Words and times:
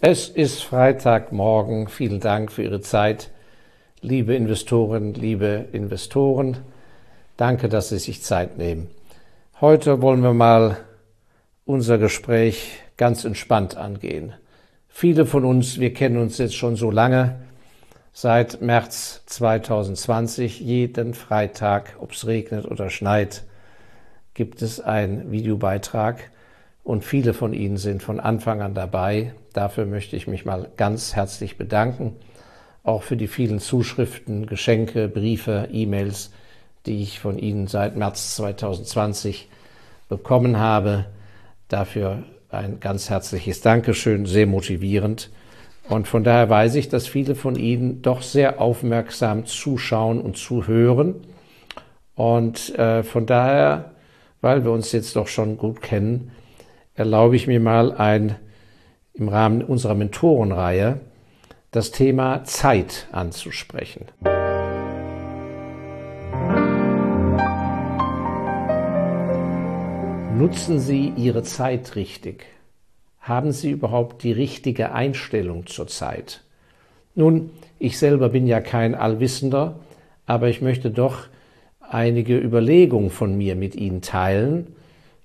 Es 0.00 0.28
ist 0.28 0.62
Freitagmorgen. 0.62 1.88
Vielen 1.88 2.20
Dank 2.20 2.52
für 2.52 2.62
Ihre 2.62 2.80
Zeit, 2.80 3.30
liebe 4.00 4.32
Investoren, 4.36 5.12
liebe 5.12 5.66
Investoren. 5.72 6.58
Danke, 7.36 7.68
dass 7.68 7.88
Sie 7.88 7.98
sich 7.98 8.22
Zeit 8.22 8.58
nehmen. 8.58 8.88
Heute 9.60 10.00
wollen 10.00 10.22
wir 10.22 10.34
mal 10.34 10.76
unser 11.64 11.98
Gespräch 11.98 12.78
ganz 12.96 13.24
entspannt 13.24 13.76
angehen. 13.76 14.34
Viele 14.86 15.26
von 15.26 15.44
uns, 15.44 15.80
wir 15.80 15.92
kennen 15.92 16.18
uns 16.18 16.38
jetzt 16.38 16.54
schon 16.54 16.76
so 16.76 16.92
lange, 16.92 17.40
seit 18.12 18.62
März 18.62 19.22
2020, 19.26 20.60
jeden 20.60 21.12
Freitag, 21.12 21.96
ob 21.98 22.12
es 22.12 22.24
regnet 22.24 22.66
oder 22.66 22.88
schneit, 22.88 23.42
gibt 24.34 24.62
es 24.62 24.78
einen 24.78 25.32
Videobeitrag 25.32 26.30
und 26.88 27.04
viele 27.04 27.34
von 27.34 27.52
Ihnen 27.52 27.76
sind 27.76 28.02
von 28.02 28.18
Anfang 28.18 28.62
an 28.62 28.72
dabei. 28.72 29.34
Dafür 29.52 29.84
möchte 29.84 30.16
ich 30.16 30.26
mich 30.26 30.46
mal 30.46 30.70
ganz 30.78 31.14
herzlich 31.14 31.58
bedanken, 31.58 32.16
auch 32.82 33.02
für 33.02 33.18
die 33.18 33.26
vielen 33.26 33.58
Zuschriften, 33.58 34.46
Geschenke, 34.46 35.06
Briefe, 35.06 35.68
E-Mails, 35.70 36.32
die 36.86 37.02
ich 37.02 37.20
von 37.20 37.36
Ihnen 37.38 37.66
seit 37.66 37.94
März 37.94 38.36
2020 38.36 39.50
bekommen 40.08 40.56
habe. 40.56 41.04
Dafür 41.68 42.22
ein 42.48 42.80
ganz 42.80 43.10
herzliches 43.10 43.60
Dankeschön, 43.60 44.24
sehr 44.24 44.46
motivierend. 44.46 45.28
Und 45.90 46.08
von 46.08 46.24
daher 46.24 46.48
weiß 46.48 46.74
ich, 46.76 46.88
dass 46.88 47.06
viele 47.06 47.34
von 47.34 47.56
Ihnen 47.56 48.00
doch 48.00 48.22
sehr 48.22 48.62
aufmerksam 48.62 49.44
zuschauen 49.44 50.22
und 50.22 50.38
zuhören. 50.38 51.16
Und 52.14 52.74
äh, 52.78 53.02
von 53.02 53.26
daher, 53.26 53.92
weil 54.40 54.64
wir 54.64 54.72
uns 54.72 54.92
jetzt 54.92 55.16
doch 55.16 55.28
schon 55.28 55.58
gut 55.58 55.82
kennen, 55.82 56.30
erlaube 56.98 57.36
ich 57.36 57.46
mir 57.46 57.60
mal 57.60 57.92
ein 57.92 58.34
im 59.14 59.28
Rahmen 59.28 59.62
unserer 59.62 59.94
Mentorenreihe 59.94 61.00
das 61.70 61.92
Thema 61.92 62.42
Zeit 62.42 63.06
anzusprechen. 63.12 64.06
Nutzen 70.36 70.80
Sie 70.80 71.12
Ihre 71.16 71.44
Zeit 71.44 71.94
richtig? 71.94 72.46
Haben 73.20 73.52
Sie 73.52 73.70
überhaupt 73.70 74.24
die 74.24 74.32
richtige 74.32 74.92
Einstellung 74.92 75.66
zur 75.66 75.86
Zeit? 75.86 76.42
Nun, 77.14 77.50
ich 77.78 77.98
selber 77.98 78.30
bin 78.30 78.46
ja 78.46 78.60
kein 78.60 78.96
Allwissender, 78.96 79.78
aber 80.26 80.48
ich 80.48 80.62
möchte 80.62 80.90
doch 80.90 81.26
einige 81.80 82.36
Überlegungen 82.38 83.10
von 83.10 83.36
mir 83.36 83.54
mit 83.54 83.76
Ihnen 83.76 84.02
teilen, 84.02 84.74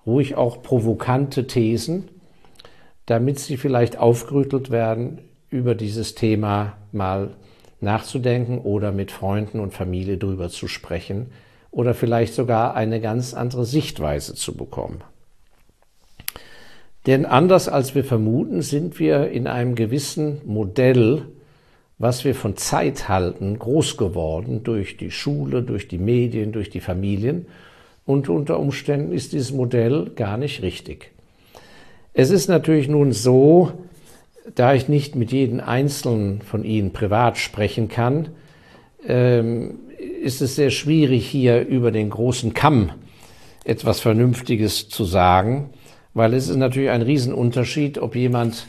ruhig 0.05 0.35
auch 0.35 0.61
provokante 0.61 1.47
Thesen, 1.47 2.09
damit 3.05 3.39
sie 3.39 3.57
vielleicht 3.57 3.97
aufgerüttelt 3.97 4.71
werden, 4.71 5.19
über 5.49 5.75
dieses 5.75 6.15
Thema 6.15 6.77
mal 6.91 7.35
nachzudenken 7.79 8.59
oder 8.59 8.91
mit 8.91 9.11
Freunden 9.11 9.59
und 9.59 9.73
Familie 9.73 10.17
drüber 10.17 10.49
zu 10.49 10.67
sprechen 10.67 11.27
oder 11.69 11.93
vielleicht 11.93 12.33
sogar 12.33 12.75
eine 12.75 13.01
ganz 13.01 13.33
andere 13.33 13.65
Sichtweise 13.65 14.35
zu 14.35 14.55
bekommen. 14.55 15.01
Denn 17.05 17.25
anders 17.25 17.67
als 17.67 17.95
wir 17.95 18.05
vermuten, 18.05 18.61
sind 18.61 18.99
wir 18.99 19.29
in 19.29 19.47
einem 19.47 19.75
gewissen 19.75 20.41
Modell, 20.45 21.25
was 21.97 22.23
wir 22.23 22.33
von 22.33 22.55
Zeit 22.55 23.09
halten, 23.09 23.59
groß 23.59 23.97
geworden 23.97 24.63
durch 24.63 24.97
die 24.97 25.11
Schule, 25.11 25.63
durch 25.63 25.87
die 25.87 25.97
Medien, 25.97 26.51
durch 26.53 26.69
die 26.69 26.79
Familien 26.79 27.47
und 28.05 28.29
unter 28.29 28.59
Umständen 28.59 29.11
ist 29.11 29.33
dieses 29.33 29.51
Modell 29.51 30.11
gar 30.15 30.37
nicht 30.37 30.61
richtig. 30.61 31.11
Es 32.13 32.29
ist 32.29 32.47
natürlich 32.47 32.87
nun 32.87 33.11
so, 33.11 33.71
da 34.55 34.73
ich 34.73 34.89
nicht 34.89 35.15
mit 35.15 35.31
jedem 35.31 35.59
Einzelnen 35.59 36.41
von 36.41 36.63
Ihnen 36.63 36.91
privat 36.91 37.37
sprechen 37.37 37.87
kann, 37.87 38.29
ähm, 39.07 39.79
ist 40.21 40.41
es 40.41 40.55
sehr 40.55 40.69
schwierig, 40.69 41.27
hier 41.27 41.65
über 41.65 41.91
den 41.91 42.09
großen 42.09 42.53
Kamm 42.53 42.91
etwas 43.63 44.01
Vernünftiges 44.01 44.89
zu 44.89 45.05
sagen, 45.05 45.69
weil 46.13 46.33
es 46.33 46.49
ist 46.49 46.57
natürlich 46.57 46.89
ein 46.89 47.01
Riesenunterschied, 47.01 47.97
ob 47.97 48.15
jemand 48.15 48.67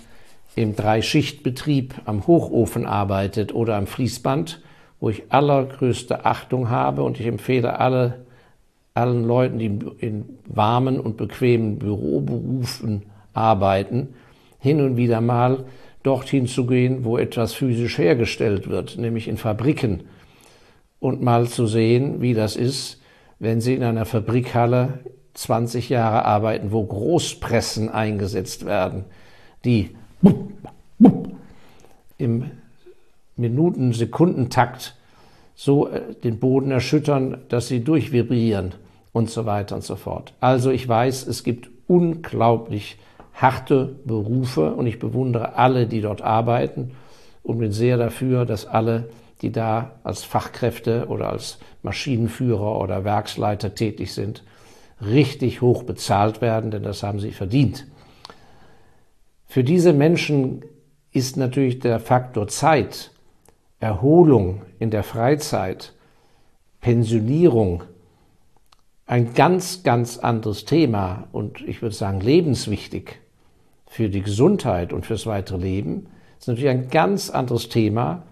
im 0.55 0.77
Dreischichtbetrieb 0.77 1.95
am 2.05 2.27
Hochofen 2.27 2.87
arbeitet 2.87 3.55
oder 3.55 3.77
am 3.77 3.89
Fließband, 3.89 4.63
wo 5.01 5.11
ich 5.11 5.25
allergrößte 5.31 6.25
Achtung 6.25 6.71
habe 6.71 7.03
und 7.03 7.19
ich 7.19 7.27
empfehle 7.27 7.81
alle 7.81 8.24
allen 8.95 9.25
Leuten, 9.25 9.59
die 9.59 9.79
in 9.99 10.39
warmen 10.47 11.01
und 11.01 11.17
bequemen 11.17 11.81
Büroberufen 11.81 13.03
arbeiten, 13.33 14.11
hin 14.61 14.81
und 14.81 14.97
wieder 14.97 15.21
mal 15.21 15.65
dorthin 16.05 16.47
zu 16.47 16.67
gehen, 16.67 17.05
wo 17.05 17.19
etwas 17.19 17.55
physisch 17.55 17.99
hergestellt 17.99 18.69
wird, 18.69 18.97
nämlich 18.97 19.27
in 19.27 19.37
Fabriken, 19.37 20.05
und 21.01 21.21
mal 21.21 21.49
zu 21.49 21.67
sehen, 21.67 22.23
wie 22.23 22.35
das 22.35 22.57
ist, 22.57 23.03
wenn 23.39 23.61
Sie 23.61 23.75
in 23.75 23.83
einer 23.83 24.07
Fabrikhalle 24.07 25.01
20 25.35 25.89
Jahre 25.89 26.25
arbeiten, 26.25 26.71
wo 26.71 26.85
Großpressen 26.85 27.89
eingesetzt 27.91 28.65
werden, 28.65 29.05
die 29.65 29.91
im 32.17 32.51
Minuten-Sekundentakt 33.37 34.95
so 35.57 35.89
äh, 35.89 36.15
den 36.23 36.39
Boden 36.39 36.71
erschüttern, 36.71 37.39
dass 37.49 37.69
sie 37.69 37.81
durchvibrieren 37.83 38.75
und 39.15 39.31
so 39.31 39.47
weiter 39.47 39.77
und 39.77 39.85
so 39.85 39.97
fort. 39.97 40.35
Also 40.41 40.71
ich 40.71 40.87
weiß, 40.87 41.27
es 41.29 41.45
gibt 41.45 41.71
unglaublich 41.87 42.99
harte 43.33 43.97
Berufe 44.05 44.75
und 44.75 44.87
ich 44.87 44.99
bewundere 44.99 45.55
alle, 45.55 45.87
die 45.87 46.03
dort 46.03 46.21
arbeiten 46.21 46.91
und 47.43 47.59
bin 47.59 47.73
sehr 47.73 47.97
dafür, 47.97 48.45
dass 48.45 48.67
alle, 48.67 49.09
die 49.41 49.53
da 49.53 49.93
als 50.03 50.25
Fachkräfte 50.25 51.07
oder 51.09 51.31
als 51.31 51.59
Maschinenführer 51.83 52.81
oder 52.81 53.05
Werksleiter 53.05 53.75
tätig 53.75 54.13
sind, 54.13 54.43
richtig 55.01 55.63
hoch 55.63 55.85
bezahlt 55.85 56.41
werden, 56.41 56.73
denn 56.73 56.83
das 56.83 57.05
haben 57.05 57.21
sie 57.21 57.33
verdient. 57.33 57.87
Für 59.47 59.63
diese 59.63 59.93
Menschen 59.93 60.65
ist 61.13 61.37
natürlich 61.37 61.79
der 61.79 62.01
Faktor 62.01 62.49
Zeit, 62.49 63.13
Erholung 63.79 64.63
in 64.81 64.91
der 64.91 65.05
Freizeit, 65.05 65.93
Pensionierung 66.81 67.85
ein 69.07 69.35
ganz, 69.35 69.83
ganz 69.83 70.19
anderes 70.19 70.65
Thema 70.65 71.29
und 71.33 71.61
ich 71.61 71.83
würde 71.83 71.95
sagen 71.95 72.21
lebenswichtig 72.21 73.21
für 73.87 74.09
die 74.09 74.23
Gesundheit 74.23 74.93
und 74.93 75.07
fürs 75.07 75.27
weitere 75.27 75.59
Leben, 75.59 76.07
ist 76.39 76.49
natürlich 76.49 76.71
ein 76.71 76.89
ganz 76.89 77.31
anderes 77.31 77.69
Thema 77.69 78.23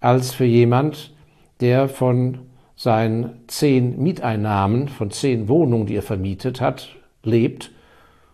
als 0.00 0.34
für 0.34 0.44
jemand, 0.44 1.14
der 1.60 1.88
von 1.88 2.40
seinen 2.74 3.44
zehn 3.46 4.02
Mieteinnahmen, 4.02 4.88
von 4.88 5.10
zehn 5.10 5.48
Wohnungen, 5.48 5.86
die 5.86 5.94
er 5.94 6.02
vermietet 6.02 6.60
hat, 6.60 6.88
lebt 7.22 7.70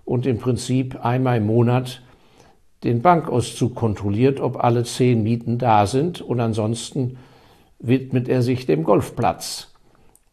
und 0.07 0.27
im 0.27 0.39
Prinzip 0.39 1.05
einmal 1.05 1.37
im 1.37 1.47
Monat 1.47 2.03
den 2.83 3.03
Bankauszug 3.03 3.75
kontrolliert, 3.75 4.41
ob 4.41 4.65
alle 4.65 4.85
zehn 4.85 5.23
Mieten 5.23 5.59
da 5.59 5.87
sind 5.87 6.23
und 6.23 6.41
ansonsten 6.41 7.19
widmet 7.79 8.29
er 8.29 8.43
sich 8.43 8.65
dem 8.65 8.85
Golfplatz 8.85 9.75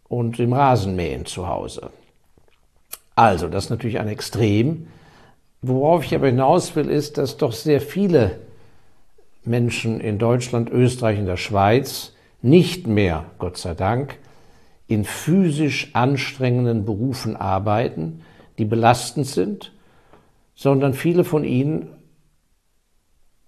und 0.08 0.38
dem 0.38 0.54
Rasenmähen 0.54 1.26
zu 1.26 1.48
Hause. 1.48 1.90
Also, 3.16 3.48
das 3.48 3.66
ist 3.66 3.70
natürlich 3.70 4.00
ein 4.00 4.08
Extrem. 4.08 4.88
Worauf 5.62 6.04
ich 6.04 6.14
aber 6.14 6.28
hinaus 6.28 6.76
will, 6.76 6.90
ist, 6.90 7.18
dass 7.18 7.38
doch 7.38 7.54
sehr 7.54 7.82
viele 7.82 8.40
Menschen 9.44 10.00
in 10.00 10.20
Deutschland, 10.20 10.70
Österreich 10.70 11.20
und 11.20 11.26
der 11.26 11.38
Schweiz 11.38 12.14
nicht 12.42 12.88
mehr, 12.88 13.26
Gott 13.40 13.58
sei 13.58 13.74
Dank, 13.74 14.20
in 14.88 15.06
physisch 15.06 15.90
anstrengenden 15.94 16.86
Berufen 16.86 17.36
arbeiten, 17.36 18.22
die 18.58 18.66
belastend 18.66 19.28
sind, 19.28 19.72
sondern 20.54 20.94
viele 20.94 21.24
von 21.24 21.44
ihnen 21.44 21.90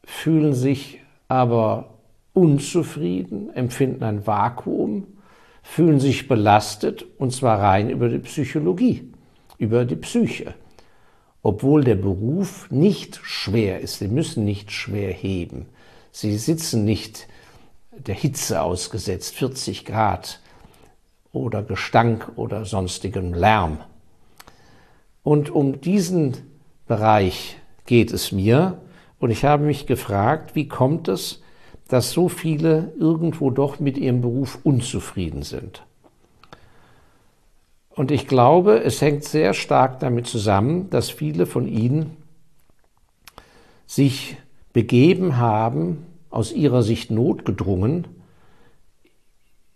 fühlen 0.03 0.53
sich 0.53 1.01
aber 1.27 1.95
unzufrieden, 2.33 3.53
empfinden 3.53 4.03
ein 4.03 4.25
Vakuum 4.25 5.16
fühlen 5.67 5.99
sich 5.99 6.27
belastet 6.27 7.05
und 7.19 7.31
zwar 7.33 7.59
rein 7.59 7.89
über 7.89 8.09
die 8.09 8.19
Psychologie, 8.19 9.11
über 9.59 9.85
die 9.85 9.97
Psyche. 9.97 10.55
Obwohl 11.43 11.83
der 11.83 11.95
Beruf 11.95 12.71
nicht 12.71 13.19
schwer 13.21 13.81
ist, 13.81 13.99
sie 13.99 14.07
müssen 14.07 14.43
nicht 14.43 14.71
schwer 14.71 15.11
heben. 15.11 15.67
Sie 16.11 16.37
sitzen 16.37 16.83
nicht 16.83 17.27
der 17.91 18.15
Hitze 18.15 18.61
ausgesetzt, 18.61 19.35
40 19.35 19.85
Grad 19.85 20.39
oder 21.31 21.61
Gestank 21.61 22.31
oder 22.37 22.65
sonstigem 22.65 23.33
Lärm. 23.33 23.77
Und 25.21 25.49
um 25.49 25.81
diesen 25.81 26.37
Bereich 26.87 27.57
geht 27.85 28.11
es 28.13 28.31
mir. 28.31 28.79
Und 29.19 29.29
ich 29.29 29.45
habe 29.45 29.65
mich 29.65 29.85
gefragt, 29.85 30.55
wie 30.55 30.67
kommt 30.67 31.07
es, 31.07 31.43
dass 31.87 32.11
so 32.11 32.29
viele 32.29 32.93
irgendwo 32.99 33.49
doch 33.49 33.79
mit 33.79 33.97
ihrem 33.97 34.21
Beruf 34.21 34.59
unzufrieden 34.63 35.43
sind. 35.43 35.83
Und 37.89 38.11
ich 38.11 38.27
glaube, 38.27 38.83
es 38.83 39.01
hängt 39.01 39.23
sehr 39.23 39.53
stark 39.53 39.99
damit 39.99 40.27
zusammen, 40.27 40.89
dass 40.89 41.09
viele 41.09 41.45
von 41.45 41.67
ihnen 41.67 42.17
sich 43.87 44.37
begeben 44.73 45.37
haben, 45.37 46.05
aus 46.29 46.51
ihrer 46.51 46.83
Sicht 46.83 47.09
notgedrungen, 47.09 48.05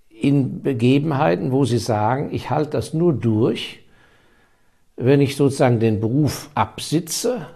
in 0.10 0.62
Begebenheiten, 0.62 1.52
wo 1.52 1.66
sie 1.66 1.80
sagen, 1.80 2.30
ich 2.32 2.52
halte 2.52 2.72
das 2.72 2.94
nur 2.94 3.14
durch, 3.14 3.80
wenn 4.96 5.20
ich 5.20 5.36
sozusagen 5.36 5.80
den 5.80 6.00
Beruf 6.00 6.52
absitze 6.54 7.48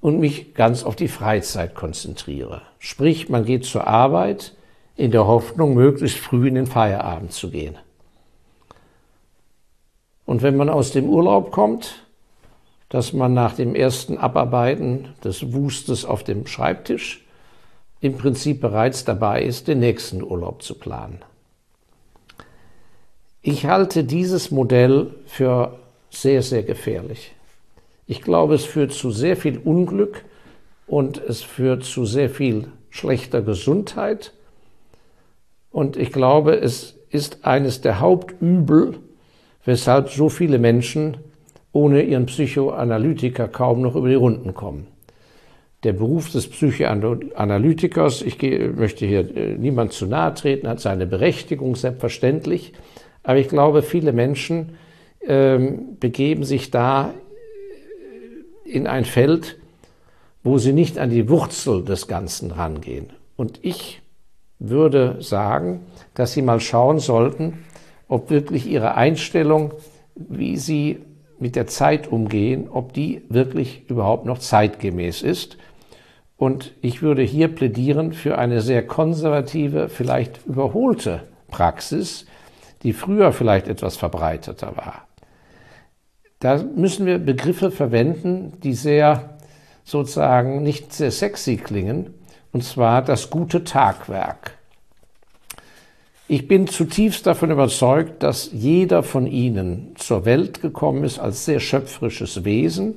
und 0.00 0.20
mich 0.20 0.54
ganz 0.54 0.84
auf 0.84 0.96
die 0.96 1.08
Freizeit 1.08 1.74
konzentriere. 1.74 2.62
Sprich, 2.78 3.28
man 3.28 3.44
geht 3.44 3.64
zur 3.64 3.86
Arbeit 3.86 4.54
in 4.96 5.10
der 5.10 5.26
Hoffnung, 5.26 5.74
möglichst 5.74 6.18
früh 6.18 6.48
in 6.48 6.54
den 6.54 6.66
Feierabend 6.66 7.32
zu 7.32 7.50
gehen. 7.50 7.76
Und 10.26 10.42
wenn 10.42 10.56
man 10.56 10.68
aus 10.68 10.92
dem 10.92 11.08
Urlaub 11.08 11.50
kommt, 11.50 12.04
dass 12.88 13.12
man 13.12 13.34
nach 13.34 13.54
dem 13.54 13.74
ersten 13.74 14.18
Abarbeiten 14.18 15.14
des 15.22 15.52
Wustes 15.52 16.04
auf 16.04 16.24
dem 16.24 16.46
Schreibtisch 16.46 17.24
im 18.00 18.16
Prinzip 18.16 18.60
bereits 18.60 19.04
dabei 19.04 19.42
ist, 19.42 19.68
den 19.68 19.80
nächsten 19.80 20.22
Urlaub 20.22 20.62
zu 20.62 20.74
planen. 20.74 21.22
Ich 23.42 23.66
halte 23.66 24.04
dieses 24.04 24.50
Modell 24.50 25.14
für 25.26 25.78
sehr, 26.10 26.42
sehr 26.42 26.62
gefährlich. 26.62 27.34
Ich 28.10 28.22
glaube, 28.22 28.54
es 28.54 28.64
führt 28.64 28.92
zu 28.92 29.10
sehr 29.10 29.36
viel 29.36 29.58
Unglück 29.58 30.24
und 30.86 31.18
es 31.18 31.42
führt 31.42 31.84
zu 31.84 32.06
sehr 32.06 32.30
viel 32.30 32.68
schlechter 32.88 33.42
Gesundheit. 33.42 34.32
Und 35.70 35.98
ich 35.98 36.10
glaube, 36.10 36.58
es 36.58 36.98
ist 37.10 37.44
eines 37.44 37.82
der 37.82 38.00
Hauptübel, 38.00 38.94
weshalb 39.66 40.08
so 40.08 40.30
viele 40.30 40.58
Menschen 40.58 41.18
ohne 41.72 42.02
ihren 42.02 42.24
Psychoanalytiker 42.24 43.46
kaum 43.46 43.82
noch 43.82 43.94
über 43.94 44.08
die 44.08 44.14
Runden 44.14 44.54
kommen. 44.54 44.86
Der 45.84 45.92
Beruf 45.92 46.30
des 46.30 46.48
Psychoanalytikers, 46.48 48.22
ich 48.22 48.40
möchte 48.74 49.04
hier 49.04 49.36
äh, 49.36 49.54
niemand 49.58 49.92
zu 49.92 50.06
nahe 50.06 50.32
treten, 50.32 50.66
hat 50.66 50.80
seine 50.80 51.06
Berechtigung, 51.06 51.76
selbstverständlich. 51.76 52.72
Aber 53.22 53.36
ich 53.36 53.48
glaube, 53.48 53.82
viele 53.82 54.14
Menschen 54.14 54.78
ähm, 55.20 55.98
begeben 56.00 56.44
sich 56.44 56.70
da 56.70 57.12
in 58.68 58.86
ein 58.86 59.04
Feld, 59.04 59.58
wo 60.42 60.58
sie 60.58 60.72
nicht 60.72 60.98
an 60.98 61.10
die 61.10 61.28
Wurzel 61.28 61.84
des 61.84 62.06
Ganzen 62.06 62.50
rangehen. 62.50 63.10
Und 63.36 63.60
ich 63.62 64.02
würde 64.58 65.16
sagen, 65.20 65.86
dass 66.14 66.32
sie 66.32 66.42
mal 66.42 66.60
schauen 66.60 66.98
sollten, 66.98 67.64
ob 68.08 68.30
wirklich 68.30 68.66
ihre 68.66 68.94
Einstellung, 68.94 69.72
wie 70.14 70.56
sie 70.56 71.00
mit 71.38 71.54
der 71.54 71.66
Zeit 71.66 72.08
umgehen, 72.08 72.68
ob 72.68 72.92
die 72.92 73.22
wirklich 73.28 73.88
überhaupt 73.88 74.26
noch 74.26 74.38
zeitgemäß 74.38 75.22
ist. 75.22 75.56
Und 76.36 76.72
ich 76.82 77.02
würde 77.02 77.22
hier 77.22 77.48
plädieren 77.48 78.12
für 78.12 78.38
eine 78.38 78.60
sehr 78.60 78.86
konservative, 78.86 79.88
vielleicht 79.88 80.46
überholte 80.46 81.22
Praxis, 81.48 82.26
die 82.82 82.92
früher 82.92 83.32
vielleicht 83.32 83.68
etwas 83.68 83.96
verbreiteter 83.96 84.76
war. 84.76 85.08
Da 86.40 86.62
müssen 86.62 87.06
wir 87.06 87.18
Begriffe 87.18 87.70
verwenden, 87.70 88.52
die 88.62 88.74
sehr 88.74 89.38
sozusagen 89.84 90.62
nicht 90.62 90.92
sehr 90.92 91.10
sexy 91.10 91.56
klingen, 91.56 92.14
und 92.52 92.62
zwar 92.62 93.02
das 93.02 93.30
gute 93.30 93.64
Tagwerk. 93.64 94.52
Ich 96.30 96.46
bin 96.46 96.66
zutiefst 96.66 97.26
davon 97.26 97.50
überzeugt, 97.50 98.22
dass 98.22 98.50
jeder 98.52 99.02
von 99.02 99.26
Ihnen 99.26 99.94
zur 99.96 100.26
Welt 100.26 100.60
gekommen 100.60 101.04
ist 101.04 101.18
als 101.18 101.46
sehr 101.46 101.58
schöpferisches 101.58 102.44
Wesen 102.44 102.94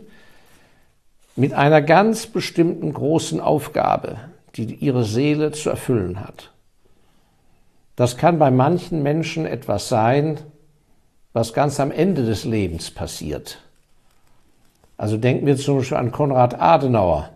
mit 1.38 1.54
einer 1.54 1.82
ganz 1.82 2.28
bestimmten 2.28 2.94
großen 2.94 3.40
Aufgabe, 3.40 4.18
die 4.56 4.76
Ihre 4.76 5.06
Seele 5.06 5.54
zu 5.54 5.70
erfüllen 5.70 6.20
hat. 6.20 6.52
Das 7.96 8.18
kann 8.18 8.38
bei 8.38 8.52
manchen 8.52 9.02
Menschen 9.02 9.46
etwas 9.46 9.88
sein, 9.88 10.40
was 11.34 11.54
ganz 11.54 11.80
am 11.80 11.92
Ende 11.92 12.26
des 12.26 12.44
Lebens 12.44 12.92
passiert. 12.92 13.60
Also 14.98 15.18
denken 15.18 15.46
wir 15.46 15.58
zum 15.58 15.78
Beispiel 15.78 15.98
an 15.98 16.12
Konrad 16.12 16.60
Adenauer, 16.60 17.30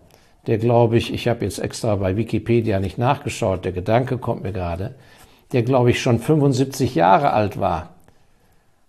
der 0.47 0.57
glaube 0.57 0.97
ich, 0.97 1.13
ich 1.13 1.27
habe 1.27 1.45
jetzt 1.45 1.59
extra 1.59 1.95
bei 1.95 2.15
Wikipedia 2.15 2.79
nicht 2.79 2.97
nachgeschaut, 2.97 3.65
der 3.65 3.71
Gedanke 3.71 4.17
kommt 4.17 4.43
mir 4.43 4.51
gerade, 4.53 4.95
der 5.51 5.63
glaube 5.63 5.91
ich 5.91 6.01
schon 6.01 6.19
75 6.19 6.93
Jahre 6.95 7.31
alt 7.31 7.59
war, 7.59 7.95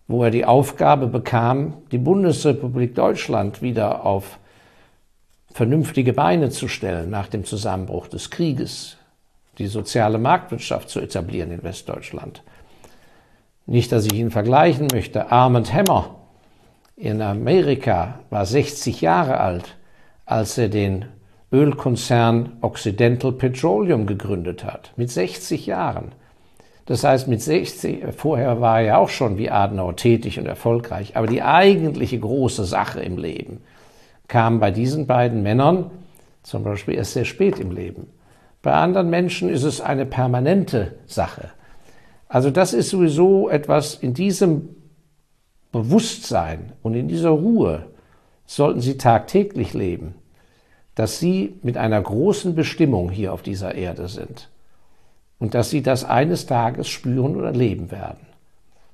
wo 0.09 0.23
er 0.25 0.31
die 0.31 0.45
Aufgabe 0.45 1.07
bekam, 1.07 1.75
die 1.93 1.99
Bundesrepublik 1.99 2.95
Deutschland 2.95 3.63
wieder 3.63 4.05
auf 4.05 4.39
vernünftige 5.53 6.13
Beine 6.13 6.51
zu 6.51 6.69
stellen 6.69 7.09
nach 7.09 7.29
dem 7.29 7.45
Zusammenbruch 7.45 8.09
des 8.09 8.31
Krieges, 8.31 8.99
die 9.57 9.69
soziale 9.69 10.19
Marktwirtschaft 10.19 10.91
zu 10.91 11.01
etablieren 11.01 11.51
in 11.51 11.63
Westdeutschland. 11.63 12.43
Nicht, 13.67 13.93
dass 13.93 14.07
ich 14.07 14.15
ihn 14.15 14.31
vergleichen 14.31 14.89
möchte. 14.93 15.31
Armand 15.33 15.73
Hammer 15.73 16.17
in 16.97 17.21
Amerika 17.21 18.21
war 18.31 18.47
60 18.47 19.01
Jahre 19.01 19.39
alt, 19.39 19.77
als 20.25 20.57
er 20.57 20.69
den 20.69 21.07
Ölkonzern 21.53 22.57
Occidental 22.61 23.33
Petroleum 23.33 24.07
gegründet 24.07 24.65
hat. 24.65 24.93
Mit 24.97 25.11
60 25.11 25.67
Jahren. 25.67 26.13
Das 26.87 27.03
heißt, 27.03 27.27
mit 27.27 27.43
60, 27.43 28.05
vorher 28.17 28.61
war 28.61 28.81
er 28.81 28.99
auch 28.99 29.09
schon 29.09 29.39
wie 29.39 29.51
Adenauer 29.51 29.97
tätig 29.97 30.39
und 30.39 30.47
erfolgreich. 30.47 31.17
Aber 31.17 31.27
die 31.27 31.43
eigentliche 31.43 32.19
große 32.19 32.65
Sache 32.65 33.01
im 33.01 33.19
Leben 33.19 33.61
kam 34.29 34.61
bei 34.61 34.71
diesen 34.71 35.07
beiden 35.07 35.43
Männern 35.43 35.91
zum 36.43 36.63
Beispiel 36.63 36.95
erst 36.95 37.15
sehr 37.15 37.25
spät 37.25 37.59
im 37.59 37.73
Leben. 37.73 38.07
Bei 38.63 38.73
anderen 38.73 39.11
Menschen 39.11 39.49
ist 39.49 39.65
es 39.65 39.81
eine 39.81 40.07
permanente 40.07 40.95
Sache. 41.07 41.51
Also 42.29 42.51
das 42.51 42.73
ist 42.73 42.91
sowieso 42.91 43.49
etwas 43.49 43.95
in 43.95 44.15
diesem 44.15 44.69
Bewusstsein 45.73 46.73
und 46.83 46.95
in 46.95 47.09
dieser 47.09 47.31
Ruhe 47.31 47.87
sollten 48.47 48.81
Sie 48.81 48.97
tagtäglich 48.97 49.75
leben, 49.75 50.15
dass 50.95 51.19
Sie 51.19 51.59
mit 51.63 51.77
einer 51.77 52.01
großen 52.01 52.55
Bestimmung 52.55 53.11
hier 53.11 53.33
auf 53.33 53.43
dieser 53.43 53.75
Erde 53.75 54.09
sind 54.09 54.49
und 55.39 55.55
dass 55.55 55.71
Sie 55.71 55.83
das 55.83 56.05
eines 56.05 56.47
Tages 56.47 56.89
spüren 56.89 57.37
oder 57.37 57.53
leben 57.53 57.91
werden. 57.91 58.27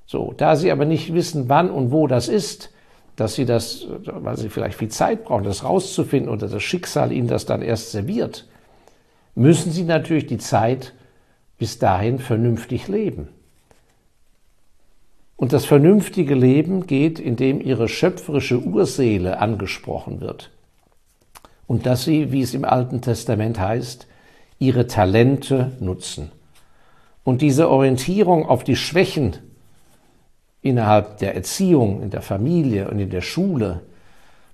So, 0.05 0.33
da 0.35 0.55
Sie 0.55 0.71
aber 0.71 0.85
nicht 0.85 1.13
wissen, 1.13 1.49
wann 1.49 1.69
und 1.71 1.91
wo 1.91 2.07
das 2.07 2.27
ist, 2.27 2.71
dass 3.15 3.35
Sie 3.35 3.45
das, 3.45 3.87
weil 4.05 4.37
Sie 4.37 4.49
vielleicht 4.49 4.77
viel 4.77 4.89
Zeit 4.89 5.23
brauchen, 5.25 5.43
das 5.43 5.63
rauszufinden 5.63 6.31
oder 6.31 6.47
das 6.47 6.63
Schicksal 6.63 7.11
Ihnen 7.11 7.27
das 7.27 7.45
dann 7.45 7.61
erst 7.61 7.91
serviert, 7.91 8.47
müssen 9.35 9.71
Sie 9.71 9.83
natürlich 9.83 10.25
die 10.25 10.37
Zeit 10.37 10.93
bis 11.57 11.79
dahin 11.79 12.19
vernünftig 12.19 12.87
leben. 12.87 13.29
Und 15.35 15.51
das 15.51 15.65
vernünftige 15.65 16.35
Leben 16.35 16.87
geht, 16.87 17.19
indem 17.19 17.59
ihre 17.59 17.89
schöpferische 17.89 18.59
Urseele 18.59 19.39
angesprochen 19.39 20.21
wird. 20.21 20.51
Und 21.67 21.85
dass 21.85 22.05
sie, 22.05 22.31
wie 22.31 22.41
es 22.41 22.53
im 22.53 22.65
Alten 22.65 23.01
Testament 23.01 23.59
heißt, 23.59 24.07
ihre 24.59 24.87
Talente 24.87 25.71
nutzen. 25.79 26.31
Und 27.23 27.41
diese 27.41 27.69
Orientierung 27.69 28.45
auf 28.45 28.63
die 28.63 28.75
Schwächen 28.75 29.37
innerhalb 30.61 31.17
der 31.17 31.35
Erziehung, 31.35 32.01
in 32.01 32.09
der 32.09 32.21
Familie 32.21 32.89
und 32.89 32.99
in 32.99 33.09
der 33.09 33.21
Schule, 33.21 33.81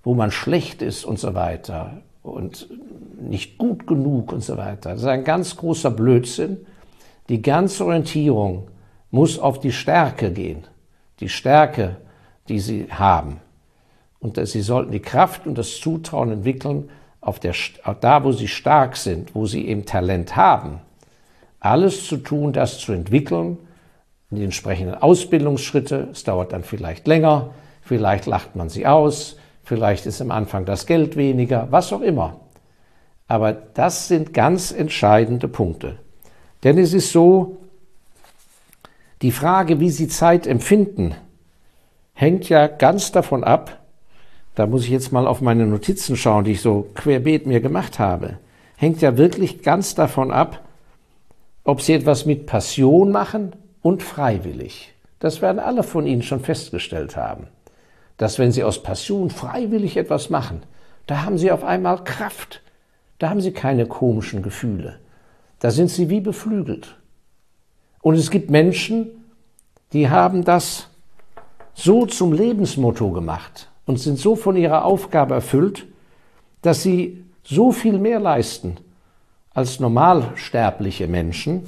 wo 0.03 0.13
man 0.13 0.31
schlecht 0.31 0.81
ist 0.81 1.05
und 1.05 1.19
so 1.19 1.35
weiter 1.35 2.01
und 2.23 2.67
nicht 3.21 3.57
gut 3.57 3.85
genug 3.85 4.31
und 4.31 4.43
so 4.43 4.57
weiter, 4.57 4.91
das 4.91 5.01
ist 5.01 5.07
ein 5.07 5.23
ganz 5.23 5.55
großer 5.55 5.91
Blödsinn, 5.91 6.57
die 7.29 7.41
ganze 7.41 7.85
Orientierung 7.85 8.67
muss 9.11 9.39
auf 9.39 9.59
die 9.59 9.71
Stärke 9.71 10.31
gehen, 10.31 10.63
die 11.19 11.29
Stärke, 11.29 11.97
die 12.47 12.59
sie 12.59 12.87
haben. 12.91 13.39
Und 14.19 14.45
sie 14.47 14.61
sollten 14.61 14.91
die 14.91 14.99
Kraft 14.99 15.47
und 15.47 15.57
das 15.57 15.79
Zutrauen 15.79 16.31
entwickeln, 16.31 16.89
auf 17.21 17.39
der, 17.39 17.53
da 18.01 18.23
wo 18.23 18.31
sie 18.31 18.47
stark 18.47 18.97
sind, 18.97 19.35
wo 19.35 19.45
sie 19.45 19.67
eben 19.67 19.85
Talent 19.85 20.35
haben, 20.35 20.79
alles 21.59 22.07
zu 22.07 22.17
tun, 22.17 22.53
das 22.53 22.79
zu 22.79 22.93
entwickeln, 22.93 23.57
die 24.29 24.43
entsprechenden 24.43 24.95
Ausbildungsschritte. 24.95 26.09
Es 26.11 26.23
dauert 26.23 26.53
dann 26.53 26.63
vielleicht 26.63 27.07
länger, 27.07 27.51
vielleicht 27.81 28.25
lacht 28.25 28.55
man 28.55 28.69
sie 28.69 28.87
aus, 28.87 29.37
vielleicht 29.63 30.05
ist 30.05 30.21
am 30.21 30.31
Anfang 30.31 30.65
das 30.65 30.85
Geld 30.85 31.15
weniger, 31.15 31.67
was 31.71 31.91
auch 31.93 32.01
immer. 32.01 32.39
Aber 33.27 33.53
das 33.53 34.07
sind 34.07 34.33
ganz 34.33 34.71
entscheidende 34.71 35.47
Punkte. 35.47 35.99
Denn 36.63 36.77
es 36.77 36.93
ist 36.93 37.11
so, 37.11 37.57
die 39.21 39.31
Frage, 39.31 39.79
wie 39.79 39.89
Sie 39.89 40.07
Zeit 40.07 40.47
empfinden, 40.47 41.15
hängt 42.13 42.49
ja 42.49 42.67
ganz 42.67 43.11
davon 43.11 43.43
ab, 43.43 43.79
da 44.55 44.65
muss 44.65 44.83
ich 44.83 44.89
jetzt 44.89 45.11
mal 45.11 45.27
auf 45.27 45.41
meine 45.41 45.65
Notizen 45.65 46.17
schauen, 46.17 46.43
die 46.43 46.51
ich 46.51 46.61
so 46.61 46.87
querbeet 46.95 47.45
mir 47.45 47.61
gemacht 47.61 47.99
habe, 47.99 48.39
hängt 48.75 49.01
ja 49.01 49.17
wirklich 49.17 49.61
ganz 49.61 49.95
davon 49.95 50.31
ab, 50.31 50.61
ob 51.63 51.81
Sie 51.81 51.93
etwas 51.93 52.25
mit 52.25 52.45
Passion 52.45 53.11
machen 53.11 53.53
und 53.81 54.03
freiwillig. 54.03 54.93
Das 55.19 55.41
werden 55.41 55.59
alle 55.59 55.83
von 55.83 56.07
Ihnen 56.07 56.23
schon 56.23 56.39
festgestellt 56.39 57.15
haben, 57.15 57.47
dass 58.17 58.39
wenn 58.39 58.51
Sie 58.51 58.63
aus 58.63 58.83
Passion 58.83 59.29
freiwillig 59.29 59.97
etwas 59.97 60.29
machen, 60.29 60.63
da 61.07 61.23
haben 61.23 61.37
Sie 61.37 61.51
auf 61.51 61.63
einmal 61.63 62.03
Kraft, 62.03 62.61
da 63.19 63.29
haben 63.29 63.41
sie 63.41 63.51
keine 63.51 63.85
komischen 63.85 64.41
Gefühle. 64.41 64.97
Da 65.59 65.71
sind 65.71 65.89
sie 65.89 66.09
wie 66.09 66.21
beflügelt. 66.21 66.97
Und 68.01 68.15
es 68.15 68.31
gibt 68.31 68.49
Menschen, 68.49 69.09
die 69.93 70.09
haben 70.09 70.43
das 70.43 70.87
so 71.73 72.05
zum 72.05 72.33
Lebensmotto 72.33 73.11
gemacht 73.11 73.69
und 73.85 73.99
sind 73.99 74.17
so 74.17 74.35
von 74.35 74.55
ihrer 74.55 74.85
Aufgabe 74.85 75.35
erfüllt, 75.35 75.85
dass 76.61 76.83
sie 76.83 77.23
so 77.43 77.71
viel 77.71 77.97
mehr 77.97 78.19
leisten 78.19 78.77
als 79.53 79.79
normalsterbliche 79.79 81.07
Menschen, 81.07 81.63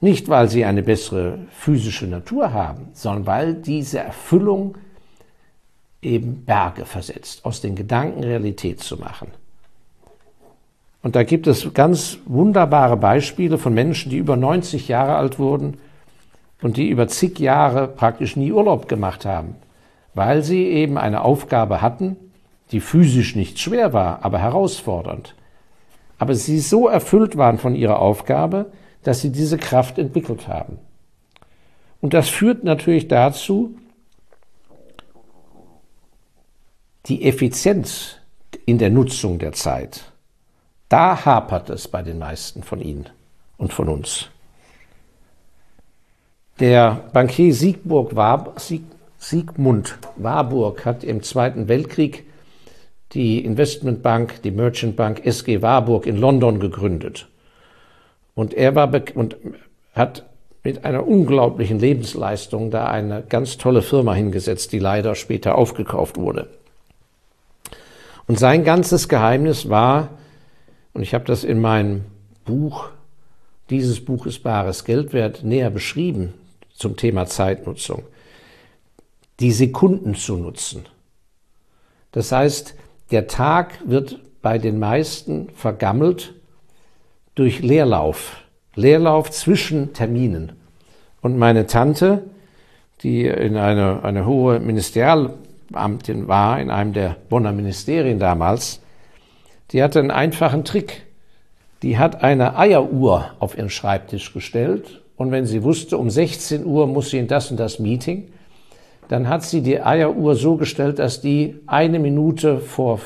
nicht 0.00 0.28
weil 0.28 0.48
sie 0.48 0.64
eine 0.64 0.82
bessere 0.82 1.38
physische 1.50 2.06
Natur 2.06 2.52
haben, 2.52 2.88
sondern 2.92 3.26
weil 3.26 3.54
diese 3.54 4.00
Erfüllung 4.00 4.76
eben 6.00 6.44
Berge 6.44 6.84
versetzt, 6.84 7.44
aus 7.44 7.60
den 7.60 7.76
Gedanken 7.76 8.24
Realität 8.24 8.80
zu 8.80 8.96
machen. 8.96 9.28
Und 11.02 11.16
da 11.16 11.24
gibt 11.24 11.48
es 11.48 11.74
ganz 11.74 12.18
wunderbare 12.26 12.96
Beispiele 12.96 13.58
von 13.58 13.74
Menschen, 13.74 14.10
die 14.10 14.18
über 14.18 14.36
90 14.36 14.86
Jahre 14.86 15.16
alt 15.16 15.38
wurden 15.38 15.78
und 16.62 16.76
die 16.76 16.88
über 16.88 17.08
zig 17.08 17.40
Jahre 17.40 17.88
praktisch 17.88 18.36
nie 18.36 18.52
Urlaub 18.52 18.88
gemacht 18.88 19.24
haben, 19.24 19.56
weil 20.14 20.42
sie 20.42 20.64
eben 20.64 20.96
eine 20.96 21.22
Aufgabe 21.22 21.82
hatten, 21.82 22.16
die 22.70 22.80
physisch 22.80 23.34
nicht 23.34 23.58
schwer 23.58 23.92
war, 23.92 24.24
aber 24.24 24.38
herausfordernd. 24.38 25.34
Aber 26.18 26.36
sie 26.36 26.60
so 26.60 26.86
erfüllt 26.86 27.36
waren 27.36 27.58
von 27.58 27.74
ihrer 27.74 27.98
Aufgabe, 27.98 28.70
dass 29.02 29.20
sie 29.20 29.32
diese 29.32 29.58
Kraft 29.58 29.98
entwickelt 29.98 30.46
haben. 30.46 30.78
Und 32.00 32.14
das 32.14 32.28
führt 32.28 32.62
natürlich 32.62 33.08
dazu, 33.08 33.76
die 37.06 37.24
Effizienz 37.24 38.18
in 38.66 38.78
der 38.78 38.90
Nutzung 38.90 39.40
der 39.40 39.52
Zeit. 39.52 40.11
Da 40.92 41.24
hapert 41.24 41.70
es 41.70 41.88
bei 41.88 42.02
den 42.02 42.18
meisten 42.18 42.62
von 42.62 42.82
Ihnen 42.82 43.08
und 43.56 43.72
von 43.72 43.88
uns. 43.88 44.28
Der 46.60 47.04
Bankier 47.14 47.54
Siegburg 47.54 48.14
War, 48.14 48.52
Sieg, 48.56 48.82
Siegmund 49.16 49.96
Warburg 50.16 50.84
hat 50.84 51.02
im 51.02 51.22
Zweiten 51.22 51.66
Weltkrieg 51.68 52.26
die 53.12 53.42
Investmentbank, 53.42 54.42
die 54.42 54.50
Merchant 54.50 54.94
Bank 54.94 55.24
SG 55.24 55.62
Warburg 55.62 56.04
in 56.04 56.18
London 56.18 56.60
gegründet. 56.60 57.26
Und 58.34 58.52
er 58.52 58.74
war 58.74 58.92
und 59.14 59.38
hat 59.94 60.26
mit 60.62 60.84
einer 60.84 61.06
unglaublichen 61.08 61.78
Lebensleistung 61.78 62.70
da 62.70 62.88
eine 62.88 63.22
ganz 63.26 63.56
tolle 63.56 63.80
Firma 63.80 64.12
hingesetzt, 64.12 64.72
die 64.72 64.78
leider 64.78 65.14
später 65.14 65.56
aufgekauft 65.56 66.18
wurde. 66.18 66.50
Und 68.26 68.38
sein 68.38 68.62
ganzes 68.62 69.08
Geheimnis 69.08 69.70
war, 69.70 70.10
und 70.94 71.02
ich 71.02 71.14
habe 71.14 71.24
das 71.24 71.44
in 71.44 71.60
meinem 71.60 72.04
Buch, 72.44 72.88
dieses 73.70 74.04
Buch 74.04 74.26
ist 74.26 74.42
bares 74.42 74.84
Geld 74.84 75.12
wert, 75.12 75.44
näher 75.44 75.70
beschrieben 75.70 76.34
zum 76.74 76.96
Thema 76.96 77.26
Zeitnutzung. 77.26 78.02
Die 79.40 79.52
Sekunden 79.52 80.14
zu 80.14 80.36
nutzen. 80.36 80.84
Das 82.12 82.32
heißt, 82.32 82.74
der 83.10 83.26
Tag 83.26 83.78
wird 83.86 84.20
bei 84.42 84.58
den 84.58 84.78
meisten 84.78 85.48
vergammelt 85.54 86.34
durch 87.34 87.60
Leerlauf. 87.60 88.42
Leerlauf 88.74 89.30
zwischen 89.30 89.92
Terminen. 89.92 90.52
Und 91.20 91.38
meine 91.38 91.66
Tante, 91.66 92.24
die 93.02 93.26
in 93.26 93.56
eine, 93.56 94.02
eine 94.02 94.26
hohe 94.26 94.60
Ministerialbeamtin 94.60 96.28
war, 96.28 96.60
in 96.60 96.70
einem 96.70 96.92
der 96.92 97.16
Bonner 97.28 97.52
Ministerien 97.52 98.18
damals, 98.18 98.80
die 99.72 99.82
hatte 99.82 99.98
einen 99.98 100.10
einfachen 100.10 100.64
Trick. 100.64 101.02
Die 101.82 101.98
hat 101.98 102.22
eine 102.22 102.56
Eieruhr 102.56 103.32
auf 103.38 103.56
ihren 103.56 103.70
Schreibtisch 103.70 104.32
gestellt 104.32 105.02
und 105.16 105.30
wenn 105.30 105.46
sie 105.46 105.62
wusste, 105.62 105.98
um 105.98 106.10
16 106.10 106.64
Uhr 106.64 106.86
muss 106.86 107.10
sie 107.10 107.18
in 107.18 107.28
das 107.28 107.50
und 107.50 107.58
das 107.58 107.78
Meeting, 107.78 108.28
dann 109.08 109.28
hat 109.28 109.42
sie 109.42 109.62
die 109.62 109.80
Eieruhr 109.80 110.36
so 110.36 110.56
gestellt, 110.56 110.98
dass 110.98 111.20
die 111.20 111.56
eine 111.66 111.98
Minute 111.98 112.58
vor, 112.58 113.00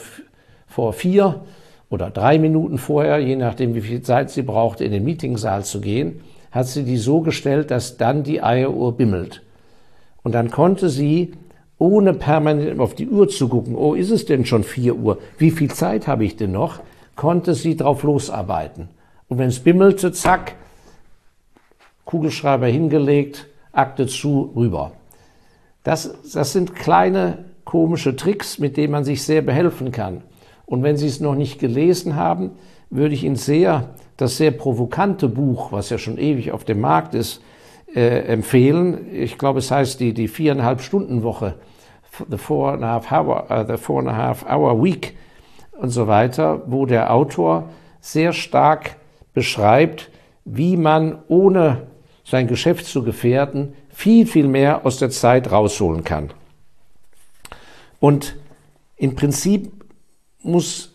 vor 0.67 0.93
vier 0.93 1.41
oder 1.89 2.11
drei 2.11 2.39
Minuten 2.39 2.79
vorher, 2.79 3.19
je 3.19 3.37
nachdem 3.37 3.75
wie 3.75 3.81
viel 3.81 4.03
Zeit 4.03 4.31
sie 4.31 4.43
brauchte, 4.43 4.85
in 4.85 4.93
den 4.93 5.05
Meetingsaal 5.05 5.65
zu 5.65 5.81
gehen, 5.81 6.21
hat 6.51 6.67
sie 6.67 6.85
die 6.85 6.97
so 6.97 7.21
gestellt, 7.21 7.71
dass 7.71 7.97
dann 7.97 8.23
die 8.23 8.43
Eieruhr 8.43 8.97
bimmelt. 8.97 9.43
Und 10.23 10.33
dann 10.33 10.51
konnte 10.51 10.89
sie 10.89 11.33
ohne 11.79 12.15
permanent 12.15 12.81
auf 12.81 12.95
die 12.95 13.09
Uhr 13.09 13.29
zu 13.29 13.49
gucken, 13.49 13.75
oh, 13.75 13.95
ist 13.95 14.11
es 14.11 14.25
denn 14.25 14.45
schon 14.45 14.65
vier 14.65 14.97
Uhr? 14.97 15.19
Wie 15.39 15.51
viel 15.51 15.71
Zeit 15.71 16.07
habe 16.07 16.25
ich 16.25 16.37
denn 16.37 16.53
noch? 16.53 16.81
Konnte 17.17 17.55
sie 17.55 17.77
drauf 17.77 18.03
losarbeiten. 18.03 18.89
Und 19.29 19.39
wenn 19.39 19.49
es 19.49 19.61
bimmelte, 19.61 20.13
zack, 20.13 20.55
Kugelschreiber 22.05 22.67
hingelegt, 22.67 23.47
Akte 23.73 24.07
zu, 24.07 24.53
rüber. 24.55 24.93
Das, 25.83 26.15
das 26.33 26.53
sind 26.53 26.75
kleine 26.75 27.45
komische 27.65 28.17
Tricks, 28.17 28.59
mit 28.59 28.77
denen 28.77 28.93
man 28.93 29.05
sich 29.05 29.23
sehr 29.23 29.43
behelfen 29.43 29.93
kann. 29.93 30.23
Und 30.65 30.83
wenn 30.83 30.97
Sie 30.97 31.07
es 31.07 31.21
noch 31.21 31.35
nicht 31.35 31.59
gelesen 31.59 32.17
haben, 32.17 32.53
würde 32.91 33.15
ich 33.15 33.25
Ihnen 33.25 33.37
sehr 33.37 33.91
das 34.17 34.37
sehr 34.37 34.51
provokante 34.51 35.29
Buch, 35.29 35.73
was 35.73 35.91
ja 35.91 35.99
schon 35.99 36.19
ewig 36.19 36.53
auf 36.53 36.65
dem 36.65 36.81
Markt 36.81 37.15
ist, 37.15 37.43
äh, 37.95 38.21
empfehlen. 38.27 39.13
Ich 39.13 39.39
glaube, 39.39 39.61
es 39.61 39.71
heißt 39.71 40.01
die, 40.01 40.13
die 40.13 40.29
viereinhalb 40.29 40.81
Stunden 40.81 41.23
Woche, 41.23 41.55
the 42.29 42.39
four 42.39 42.73
and 42.73 42.83
a 42.83 42.89
half 42.89 43.13
hour, 43.13 43.47
uh, 43.51 43.65
the 43.67 43.77
four 43.77 44.01
and 44.01 44.09
a 44.09 44.17
half 44.17 44.45
hour 44.47 44.83
week 44.83 45.17
und 45.73 45.91
so 45.91 46.07
weiter, 46.07 46.63
wo 46.67 46.87
der 46.87 47.13
Autor 47.13 47.69
sehr 48.01 48.33
stark 48.33 48.97
beschreibt, 49.35 50.11
wie 50.45 50.77
man 50.77 51.19
ohne 51.29 51.89
sein 52.25 52.47
Geschäft 52.47 52.87
zu 52.87 53.03
gefährden 53.03 53.75
viel, 53.91 54.27
viel 54.27 54.49
mehr 54.49 54.85
aus 54.85 54.99
der 54.99 55.11
Zeit 55.11 55.51
rausholen 55.51 56.05
kann. 56.05 56.33
Und 58.01 58.37
im 58.97 59.15
Prinzip 59.15 59.73
muss 60.43 60.93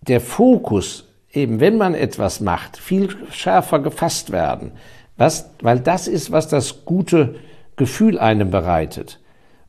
der 0.00 0.20
Fokus, 0.20 1.08
eben 1.32 1.60
wenn 1.60 1.76
man 1.76 1.94
etwas 1.94 2.40
macht, 2.40 2.76
viel 2.76 3.08
schärfer 3.30 3.78
gefasst 3.78 4.32
werden. 4.32 4.72
Was, 5.16 5.50
weil 5.60 5.80
das 5.80 6.08
ist, 6.08 6.32
was 6.32 6.48
das 6.48 6.84
gute 6.84 7.36
Gefühl 7.76 8.18
einem 8.18 8.50
bereitet. 8.50 9.20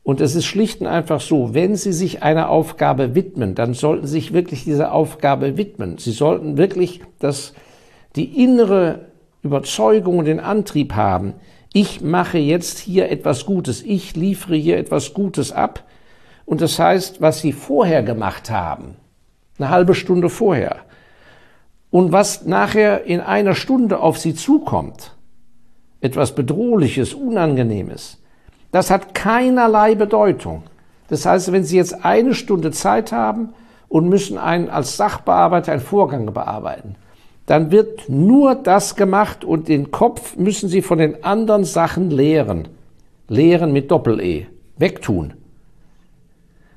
Und 0.02 0.20
es 0.20 0.36
ist 0.36 0.44
schlicht 0.44 0.80
und 0.80 0.86
einfach 0.86 1.20
so, 1.20 1.52
wenn 1.52 1.74
Sie 1.74 1.92
sich 1.92 2.22
einer 2.22 2.48
Aufgabe 2.48 3.16
widmen, 3.16 3.56
dann 3.56 3.74
sollten 3.74 4.06
Sie 4.06 4.12
sich 4.12 4.32
wirklich 4.32 4.62
dieser 4.62 4.92
Aufgabe 4.92 5.56
widmen. 5.56 5.98
Sie 5.98 6.12
sollten 6.12 6.56
wirklich 6.56 7.00
das, 7.18 7.54
die 8.14 8.42
innere 8.42 9.06
Überzeugung 9.42 10.18
und 10.18 10.26
den 10.26 10.40
Antrieb 10.40 10.94
haben, 10.94 11.34
ich 11.72 12.00
mache 12.00 12.38
jetzt 12.38 12.78
hier 12.78 13.10
etwas 13.10 13.44
Gutes, 13.44 13.82
ich 13.82 14.16
liefere 14.16 14.56
hier 14.56 14.78
etwas 14.78 15.12
Gutes 15.12 15.52
ab. 15.52 15.84
Und 16.44 16.60
das 16.60 16.78
heißt, 16.78 17.20
was 17.20 17.40
Sie 17.40 17.52
vorher 17.52 18.02
gemacht 18.02 18.48
haben, 18.48 18.94
eine 19.58 19.70
halbe 19.70 19.94
Stunde 19.94 20.30
vorher, 20.30 20.76
und 21.90 22.12
was 22.12 22.46
nachher 22.46 23.04
in 23.04 23.20
einer 23.20 23.54
Stunde 23.54 23.98
auf 23.98 24.18
Sie 24.18 24.34
zukommt, 24.34 25.15
etwas 26.00 26.34
Bedrohliches, 26.34 27.14
Unangenehmes, 27.14 28.18
das 28.70 28.90
hat 28.90 29.14
keinerlei 29.14 29.94
Bedeutung. 29.94 30.64
Das 31.08 31.24
heißt, 31.24 31.52
wenn 31.52 31.64
Sie 31.64 31.76
jetzt 31.76 32.04
eine 32.04 32.34
Stunde 32.34 32.72
Zeit 32.72 33.12
haben 33.12 33.50
und 33.88 34.08
müssen 34.08 34.38
einen 34.38 34.68
als 34.68 34.96
Sachbearbeiter 34.96 35.72
einen 35.72 35.80
Vorgang 35.80 36.32
bearbeiten, 36.32 36.96
dann 37.46 37.70
wird 37.70 38.08
nur 38.08 38.56
das 38.56 38.96
gemacht 38.96 39.44
und 39.44 39.68
den 39.68 39.92
Kopf 39.92 40.36
müssen 40.36 40.68
Sie 40.68 40.82
von 40.82 40.98
den 40.98 41.22
anderen 41.22 41.64
Sachen 41.64 42.10
leeren. 42.10 42.68
Leeren 43.28 43.72
mit 43.72 43.90
Doppel-E. 43.90 44.46
Wegtun. 44.78 45.34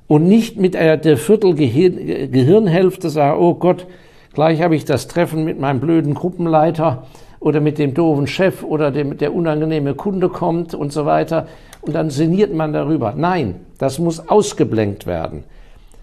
Und 0.06 0.26
nicht 0.26 0.56
mit 0.56 0.74
der, 0.74 0.96
der 0.96 1.16
Viertel 1.16 1.54
Gehirnhälfte 1.54 3.10
sagen, 3.10 3.38
oh 3.40 3.54
Gott, 3.54 3.86
gleich 4.32 4.62
habe 4.62 4.74
ich 4.74 4.84
das 4.84 5.06
Treffen 5.06 5.44
mit 5.44 5.60
meinem 5.60 5.80
blöden 5.80 6.14
Gruppenleiter 6.14 7.06
oder 7.40 7.60
mit 7.60 7.78
dem 7.78 7.94
doofen 7.94 8.26
Chef 8.26 8.62
oder 8.62 8.90
dem, 8.90 9.16
der 9.16 9.34
unangenehme 9.34 9.94
Kunde 9.94 10.28
kommt 10.28 10.74
und 10.74 10.92
so 10.92 11.06
weiter. 11.06 11.48
Und 11.80 11.94
dann 11.94 12.10
sinniert 12.10 12.54
man 12.54 12.72
darüber. 12.74 13.14
Nein, 13.16 13.56
das 13.78 13.98
muss 13.98 14.28
ausgeblenkt 14.28 15.06
werden. 15.06 15.44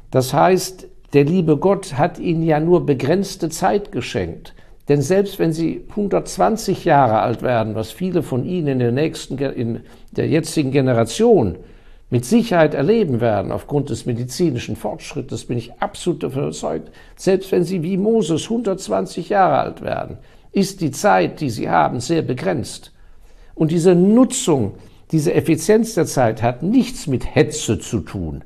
Das 0.10 0.34
heißt, 0.34 0.88
der 1.14 1.24
liebe 1.24 1.58
Gott 1.58 1.98
hat 1.98 2.20
ihnen 2.20 2.44
ja 2.44 2.60
nur 2.60 2.86
begrenzte 2.86 3.50
Zeit 3.50 3.92
geschenkt. 3.92 4.54
Denn 4.90 5.02
selbst 5.02 5.38
wenn 5.38 5.54
sie 5.54 5.86
120 5.90 6.86
Jahre 6.86 7.20
alt 7.20 7.42
werden, 7.44 7.76
was 7.76 7.92
viele 7.92 8.24
von 8.24 8.46
ihnen 8.46 8.68
in 8.68 8.80
der 8.80 8.92
nächsten, 8.92 9.38
in 9.38 9.82
der 10.12 10.28
jetzigen 10.28 10.72
Generation 10.72 11.58
mit 12.10 12.24
Sicherheit 12.24 12.74
erleben 12.74 13.20
werden, 13.20 13.52
aufgrund 13.52 13.90
des 13.90 14.06
medizinischen 14.06 14.78
Fortschrittes, 14.78 15.46
bin 15.46 15.58
ich 15.58 15.74
absolut 15.82 16.24
überzeugt, 16.24 16.90
selbst 17.18 17.52
wenn 17.52 17.66
sie 17.66 17.84
wie 17.84 17.98
Moses 17.98 18.44
120 18.44 19.28
Jahre 19.28 19.58
alt 19.58 19.82
werden, 19.82 20.18
ist 20.58 20.82
die 20.82 20.90
Zeit, 20.90 21.40
die 21.40 21.52
sie 21.52 21.70
haben, 21.70 22.00
sehr 22.00 22.24
begrenzt. 22.24 22.92
Und 23.54 23.70
diese 23.70 23.94
Nutzung, 23.94 24.74
diese 25.12 25.32
Effizienz 25.36 25.94
der 25.94 26.08
Zeit 26.08 26.42
hat 26.42 26.64
nichts 26.64 27.06
mit 27.06 27.36
Hetze 27.36 27.80
zu 27.80 28.00
tun, 28.00 28.44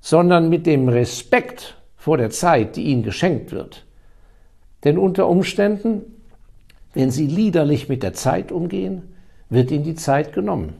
sondern 0.00 0.48
mit 0.48 0.66
dem 0.66 0.88
Respekt 0.88 1.76
vor 1.96 2.18
der 2.18 2.30
Zeit, 2.30 2.74
die 2.74 2.82
ihnen 2.82 3.04
geschenkt 3.04 3.52
wird. 3.52 3.86
Denn 4.82 4.98
unter 4.98 5.28
Umständen, 5.28 6.02
wenn 6.94 7.12
sie 7.12 7.28
liederlich 7.28 7.88
mit 7.88 8.02
der 8.02 8.14
Zeit 8.14 8.50
umgehen, 8.50 9.14
wird 9.50 9.70
ihnen 9.70 9.84
die 9.84 9.94
Zeit 9.94 10.32
genommen. 10.32 10.74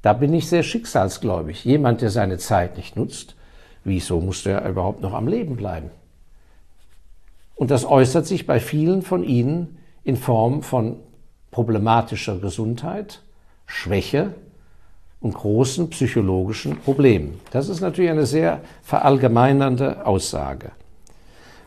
Da 0.00 0.14
bin 0.14 0.32
ich 0.32 0.48
sehr 0.48 0.62
schicksalsgläubig. 0.62 1.66
Jemand, 1.66 2.00
der 2.00 2.10
seine 2.10 2.38
Zeit 2.38 2.78
nicht 2.78 2.96
nutzt, 2.96 3.36
wieso 3.84 4.20
muss 4.20 4.44
der 4.44 4.66
überhaupt 4.66 5.02
noch 5.02 5.12
am 5.12 5.28
Leben 5.28 5.56
bleiben? 5.56 5.90
Und 7.58 7.72
das 7.72 7.84
äußert 7.84 8.24
sich 8.24 8.46
bei 8.46 8.60
vielen 8.60 9.02
von 9.02 9.24
ihnen 9.24 9.78
in 10.04 10.16
Form 10.16 10.62
von 10.62 11.00
problematischer 11.50 12.38
Gesundheit, 12.38 13.20
Schwäche 13.66 14.32
und 15.20 15.34
großen 15.34 15.90
psychologischen 15.90 16.76
Problemen. 16.78 17.40
Das 17.50 17.68
ist 17.68 17.80
natürlich 17.80 18.12
eine 18.12 18.26
sehr 18.26 18.60
verallgemeinernde 18.82 20.06
Aussage. 20.06 20.70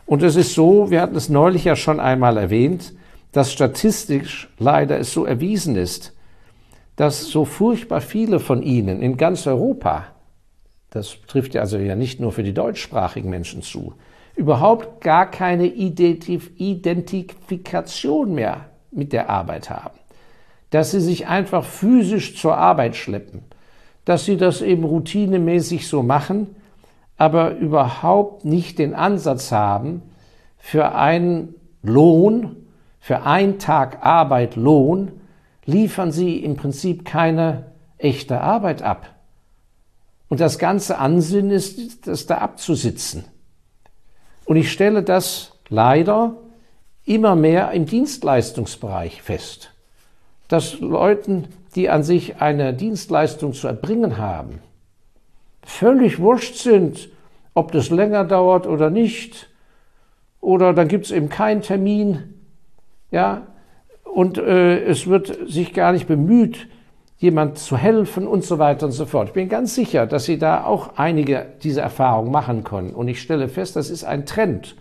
Und 0.06 0.22
es 0.22 0.34
ist 0.34 0.54
so, 0.54 0.90
wir 0.90 1.02
hatten 1.02 1.14
es 1.14 1.28
neulich 1.28 1.64
ja 1.64 1.76
schon 1.76 2.00
einmal 2.00 2.38
erwähnt, 2.38 2.94
dass 3.32 3.52
statistisch 3.52 4.48
leider 4.58 4.98
es 4.98 5.12
so 5.12 5.26
erwiesen 5.26 5.76
ist, 5.76 6.14
dass 6.96 7.26
so 7.26 7.44
furchtbar 7.44 8.00
viele 8.00 8.40
von 8.40 8.62
ihnen 8.62 9.02
in 9.02 9.18
ganz 9.18 9.46
Europa, 9.46 10.06
das 10.88 11.18
trifft 11.26 11.52
ja 11.52 11.60
also 11.60 11.76
ja 11.76 11.96
nicht 11.96 12.18
nur 12.18 12.32
für 12.32 12.42
die 12.42 12.54
deutschsprachigen 12.54 13.28
Menschen 13.28 13.60
zu, 13.60 13.92
überhaupt 14.36 15.02
gar 15.02 15.30
keine 15.30 15.66
Identifikation 15.66 18.34
mehr 18.34 18.66
mit 18.90 19.12
der 19.12 19.30
Arbeit 19.30 19.70
haben. 19.70 19.98
Dass 20.70 20.90
sie 20.90 21.00
sich 21.00 21.26
einfach 21.26 21.64
physisch 21.64 22.36
zur 22.36 22.56
Arbeit 22.56 22.96
schleppen, 22.96 23.42
dass 24.04 24.24
sie 24.24 24.36
das 24.36 24.62
eben 24.62 24.84
routinemäßig 24.84 25.86
so 25.86 26.02
machen, 26.02 26.56
aber 27.16 27.56
überhaupt 27.56 28.44
nicht 28.44 28.78
den 28.78 28.94
Ansatz 28.94 29.52
haben, 29.52 30.02
für 30.58 30.94
einen 30.94 31.54
Lohn, 31.82 32.56
für 33.00 33.22
einen 33.22 33.58
Tag 33.58 34.04
Arbeit 34.04 34.56
Lohn, 34.56 35.12
liefern 35.64 36.12
sie 36.12 36.38
im 36.38 36.56
Prinzip 36.56 37.04
keine 37.04 37.72
echte 37.98 38.40
Arbeit 38.40 38.82
ab. 38.82 39.08
Und 40.28 40.40
das 40.40 40.58
ganze 40.58 40.98
Ansinnen 40.98 41.50
ist, 41.50 42.06
das 42.06 42.26
da 42.26 42.38
abzusitzen. 42.38 43.24
Und 44.44 44.56
ich 44.56 44.72
stelle 44.72 45.02
das 45.02 45.52
leider 45.68 46.36
immer 47.04 47.34
mehr 47.34 47.72
im 47.72 47.86
Dienstleistungsbereich 47.86 49.22
fest, 49.22 49.72
dass 50.48 50.78
Leuten, 50.80 51.48
die 51.74 51.88
an 51.88 52.02
sich 52.02 52.40
eine 52.40 52.74
Dienstleistung 52.74 53.54
zu 53.54 53.66
erbringen 53.66 54.18
haben, 54.18 54.60
völlig 55.62 56.18
wurscht 56.18 56.56
sind, 56.56 57.08
ob 57.54 57.72
das 57.72 57.90
länger 57.90 58.24
dauert 58.24 58.66
oder 58.66 58.90
nicht, 58.90 59.48
oder 60.40 60.72
dann 60.72 60.88
gibt 60.88 61.06
es 61.06 61.12
eben 61.12 61.28
keinen 61.28 61.62
Termin, 61.62 62.34
ja, 63.10 63.46
und 64.04 64.38
äh, 64.38 64.84
es 64.84 65.06
wird 65.06 65.50
sich 65.50 65.72
gar 65.72 65.92
nicht 65.92 66.06
bemüht, 66.06 66.68
jemand 67.22 67.56
zu 67.56 67.76
helfen 67.76 68.26
und 68.26 68.44
so 68.44 68.58
weiter 68.58 68.86
und 68.86 68.92
so 68.92 69.06
fort. 69.06 69.28
Ich 69.28 69.34
bin 69.34 69.48
ganz 69.48 69.76
sicher, 69.76 70.06
dass 70.06 70.24
Sie 70.24 70.38
da 70.38 70.64
auch 70.64 70.90
einige 70.96 71.46
dieser 71.62 71.82
Erfahrungen 71.82 72.32
machen 72.32 72.64
können. 72.64 72.90
Und 72.90 73.06
ich 73.06 73.22
stelle 73.22 73.48
fest, 73.48 73.76
das 73.76 73.90
ist 73.90 74.02
ein 74.02 74.26
Trend. 74.26 74.74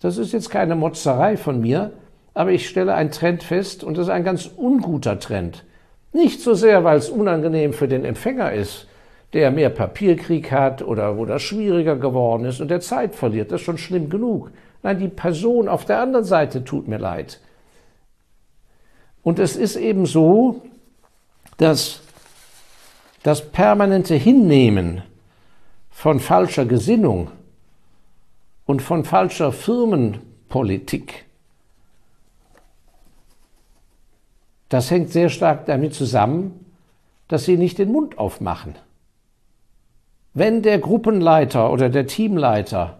Das 0.00 0.16
ist 0.16 0.32
jetzt 0.32 0.48
keine 0.48 0.76
Motzerei 0.76 1.36
von 1.36 1.60
mir, 1.60 1.90
aber 2.34 2.52
ich 2.52 2.68
stelle 2.68 2.94
einen 2.94 3.10
Trend 3.10 3.42
fest 3.42 3.82
und 3.82 3.98
das 3.98 4.06
ist 4.06 4.12
ein 4.12 4.22
ganz 4.22 4.46
unguter 4.46 5.18
Trend. 5.18 5.64
Nicht 6.12 6.40
so 6.40 6.54
sehr, 6.54 6.84
weil 6.84 6.98
es 6.98 7.10
unangenehm 7.10 7.72
für 7.72 7.88
den 7.88 8.04
Empfänger 8.04 8.52
ist, 8.52 8.86
der 9.32 9.50
mehr 9.50 9.70
Papierkrieg 9.70 10.52
hat 10.52 10.82
oder 10.82 11.18
wo 11.18 11.24
das 11.24 11.42
schwieriger 11.42 11.96
geworden 11.96 12.44
ist 12.44 12.60
und 12.60 12.70
der 12.70 12.80
Zeit 12.80 13.16
verliert. 13.16 13.50
Das 13.50 13.60
ist 13.60 13.64
schon 13.64 13.78
schlimm 13.78 14.08
genug. 14.08 14.52
Nein, 14.84 15.00
die 15.00 15.08
Person 15.08 15.66
auf 15.68 15.84
der 15.84 15.98
anderen 15.98 16.24
Seite 16.24 16.62
tut 16.62 16.86
mir 16.86 16.98
leid. 16.98 17.40
Und 19.24 19.40
es 19.40 19.56
ist 19.56 19.74
eben 19.74 20.06
so, 20.06 20.62
dass 21.56 22.00
das 23.22 23.50
permanente 23.50 24.14
Hinnehmen 24.14 25.02
von 25.90 26.20
falscher 26.20 26.66
Gesinnung 26.66 27.30
und 28.66 28.82
von 28.82 29.04
falscher 29.04 29.52
Firmenpolitik, 29.52 31.24
das 34.68 34.90
hängt 34.90 35.10
sehr 35.10 35.28
stark 35.28 35.66
damit 35.66 35.94
zusammen, 35.94 36.66
dass 37.28 37.44
sie 37.44 37.56
nicht 37.56 37.78
den 37.78 37.90
Mund 37.90 38.18
aufmachen. 38.18 38.74
Wenn 40.34 40.62
der 40.62 40.78
Gruppenleiter 40.78 41.72
oder 41.72 41.88
der 41.88 42.06
Teamleiter 42.06 42.98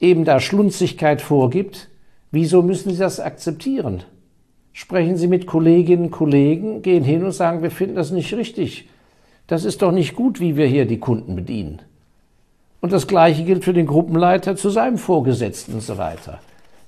eben 0.00 0.24
da 0.24 0.38
Schlunzigkeit 0.38 1.22
vorgibt, 1.22 1.88
wieso 2.30 2.62
müssen 2.62 2.92
sie 2.92 2.98
das 2.98 3.20
akzeptieren? 3.20 4.04
Sprechen 4.78 5.16
Sie 5.16 5.26
mit 5.26 5.48
Kolleginnen 5.48 6.04
und 6.04 6.10
Kollegen, 6.12 6.82
gehen 6.82 7.02
hin 7.02 7.24
und 7.24 7.32
sagen, 7.32 7.62
wir 7.62 7.72
finden 7.72 7.96
das 7.96 8.12
nicht 8.12 8.32
richtig. 8.32 8.88
Das 9.48 9.64
ist 9.64 9.82
doch 9.82 9.90
nicht 9.90 10.14
gut, 10.14 10.38
wie 10.38 10.56
wir 10.56 10.68
hier 10.68 10.86
die 10.86 11.00
Kunden 11.00 11.34
bedienen. 11.34 11.82
Und 12.80 12.92
das 12.92 13.08
Gleiche 13.08 13.42
gilt 13.42 13.64
für 13.64 13.72
den 13.72 13.88
Gruppenleiter 13.88 14.54
zu 14.54 14.70
seinem 14.70 14.96
Vorgesetzten 14.96 15.74
und 15.74 15.80
so 15.80 15.98
weiter. 15.98 16.38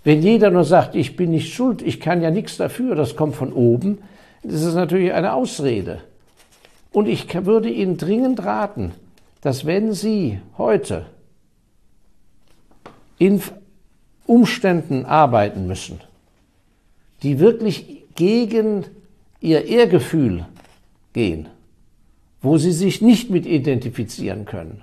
Wenn 0.04 0.22
jeder 0.22 0.52
nur 0.52 0.62
sagt, 0.62 0.94
ich 0.94 1.16
bin 1.16 1.32
nicht 1.32 1.52
schuld, 1.52 1.82
ich 1.82 1.98
kann 1.98 2.22
ja 2.22 2.30
nichts 2.30 2.58
dafür, 2.58 2.94
das 2.94 3.16
kommt 3.16 3.34
von 3.34 3.52
oben, 3.52 3.98
das 4.44 4.62
ist 4.62 4.74
natürlich 4.74 5.12
eine 5.12 5.32
Ausrede. 5.32 5.98
Und 6.92 7.08
ich 7.08 7.26
würde 7.44 7.70
Ihnen 7.70 7.96
dringend 7.96 8.44
raten, 8.44 8.92
dass 9.40 9.66
wenn 9.66 9.94
Sie 9.94 10.38
heute 10.58 11.06
in 13.18 13.42
Umständen 14.28 15.06
arbeiten 15.06 15.66
müssen, 15.66 15.98
die 17.22 17.38
wirklich 17.38 18.04
gegen 18.14 18.84
ihr 19.40 19.66
Ehrgefühl 19.66 20.46
gehen, 21.12 21.48
wo 22.42 22.58
sie 22.58 22.72
sich 22.72 23.02
nicht 23.02 23.30
mit 23.30 23.46
identifizieren 23.46 24.44
können, 24.44 24.82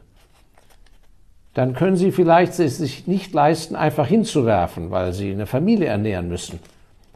dann 1.54 1.74
können 1.74 1.98
sie 1.98 2.12
vielleicht 2.12 2.60
es 2.60 2.78
sich 2.78 3.08
nicht 3.08 3.34
leisten, 3.34 3.76
einfach 3.76 4.08
hinzuwerfen, 4.08 4.92
weil 4.92 5.14
sie 5.14 5.32
eine 5.32 5.48
Familie 5.48 5.88
ernähren 5.88 6.28
müssen 6.28 6.60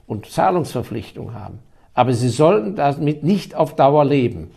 und 0.07 0.25
Zahlungsverpflichtungen 0.25 1.35
haben. 1.35 1.59
Aber 1.93 2.13
sie 2.13 2.29
sollten 2.29 2.75
damit 2.75 3.23
nicht 3.23 3.53
auf 3.53 3.75
Dauer 3.75 4.03
leben. 4.03 4.51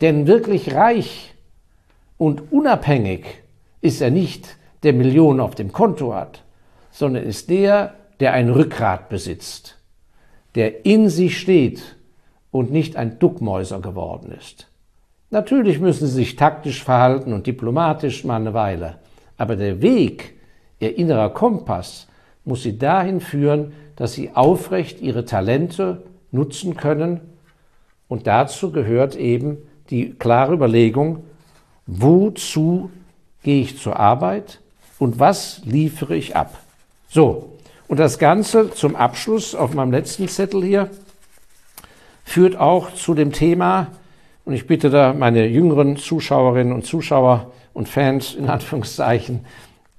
Denn 0.00 0.26
wirklich 0.26 0.74
reich 0.74 1.34
und 2.16 2.50
unabhängig 2.50 3.26
ist 3.82 4.00
er 4.00 4.10
nicht, 4.10 4.56
der 4.82 4.94
Millionen 4.94 5.40
auf 5.40 5.54
dem 5.54 5.72
Konto 5.72 6.14
hat, 6.14 6.42
sondern 6.90 7.24
ist 7.24 7.50
der, 7.50 7.94
der 8.20 8.32
ein 8.32 8.48
Rückgrat 8.48 9.10
besitzt 9.10 9.79
der 10.54 10.84
in 10.84 11.08
sich 11.08 11.38
steht 11.38 11.96
und 12.50 12.72
nicht 12.72 12.96
ein 12.96 13.18
Duckmäuser 13.18 13.80
geworden 13.80 14.32
ist. 14.32 14.66
Natürlich 15.30 15.78
müssen 15.78 16.06
sie 16.08 16.14
sich 16.14 16.36
taktisch 16.36 16.82
verhalten 16.82 17.32
und 17.32 17.46
diplomatisch 17.46 18.24
mal 18.24 18.36
eine 18.36 18.54
Weile, 18.54 18.98
aber 19.36 19.54
der 19.56 19.80
Weg, 19.80 20.34
ihr 20.80 20.96
innerer 20.98 21.30
Kompass, 21.30 22.08
muss 22.44 22.62
sie 22.62 22.78
dahin 22.78 23.20
führen, 23.20 23.72
dass 23.94 24.14
sie 24.14 24.30
aufrecht 24.34 25.00
ihre 25.00 25.24
Talente 25.24 26.02
nutzen 26.32 26.76
können 26.76 27.20
und 28.08 28.26
dazu 28.26 28.72
gehört 28.72 29.14
eben 29.14 29.58
die 29.90 30.14
klare 30.14 30.54
Überlegung, 30.54 31.24
wozu 31.86 32.90
gehe 33.42 33.62
ich 33.62 33.78
zur 33.78 33.98
Arbeit 33.98 34.60
und 34.98 35.18
was 35.20 35.62
liefere 35.64 36.16
ich 36.16 36.34
ab. 36.34 36.58
So, 37.08 37.56
und 37.90 37.98
das 37.98 38.20
Ganze 38.20 38.70
zum 38.70 38.94
Abschluss 38.94 39.56
auf 39.56 39.74
meinem 39.74 39.90
letzten 39.90 40.28
Zettel 40.28 40.62
hier 40.62 40.90
führt 42.22 42.56
auch 42.56 42.94
zu 42.94 43.14
dem 43.14 43.32
Thema, 43.32 43.88
und 44.44 44.54
ich 44.54 44.68
bitte 44.68 44.90
da 44.90 45.12
meine 45.12 45.48
jüngeren 45.48 45.96
Zuschauerinnen 45.96 46.72
und 46.72 46.86
Zuschauer 46.86 47.50
und 47.72 47.88
Fans 47.88 48.34
in 48.34 48.48
Anführungszeichen 48.48 49.44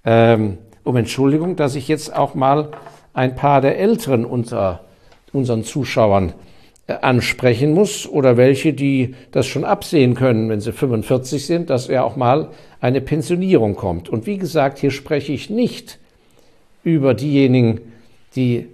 ähm, 0.05 0.57
um 0.85 0.95
Entschuldigung, 0.95 1.57
dass 1.57 1.75
ich 1.75 1.89
jetzt 1.89 2.15
auch 2.15 2.33
mal 2.33 2.69
ein 3.13 3.35
paar 3.35 3.59
der 3.59 3.77
Älteren 3.77 4.23
unter 4.23 4.85
unseren 5.33 5.65
Zuschauern 5.65 6.31
äh, 6.87 6.93
ansprechen 6.93 7.73
muss 7.73 8.07
oder 8.07 8.37
welche, 8.37 8.71
die 8.71 9.15
das 9.31 9.47
schon 9.47 9.65
absehen 9.65 10.15
können, 10.15 10.49
wenn 10.49 10.61
sie 10.61 10.71
45 10.71 11.45
sind, 11.45 11.69
dass 11.69 11.89
ja 11.89 12.03
auch 12.03 12.15
mal 12.15 12.51
eine 12.79 13.01
Pensionierung 13.01 13.75
kommt. 13.75 14.07
Und 14.07 14.27
wie 14.27 14.37
gesagt, 14.37 14.79
hier 14.79 14.91
spreche 14.91 15.33
ich 15.33 15.49
nicht 15.49 15.99
über 16.83 17.13
diejenigen, 17.13 17.81
die 18.35 18.67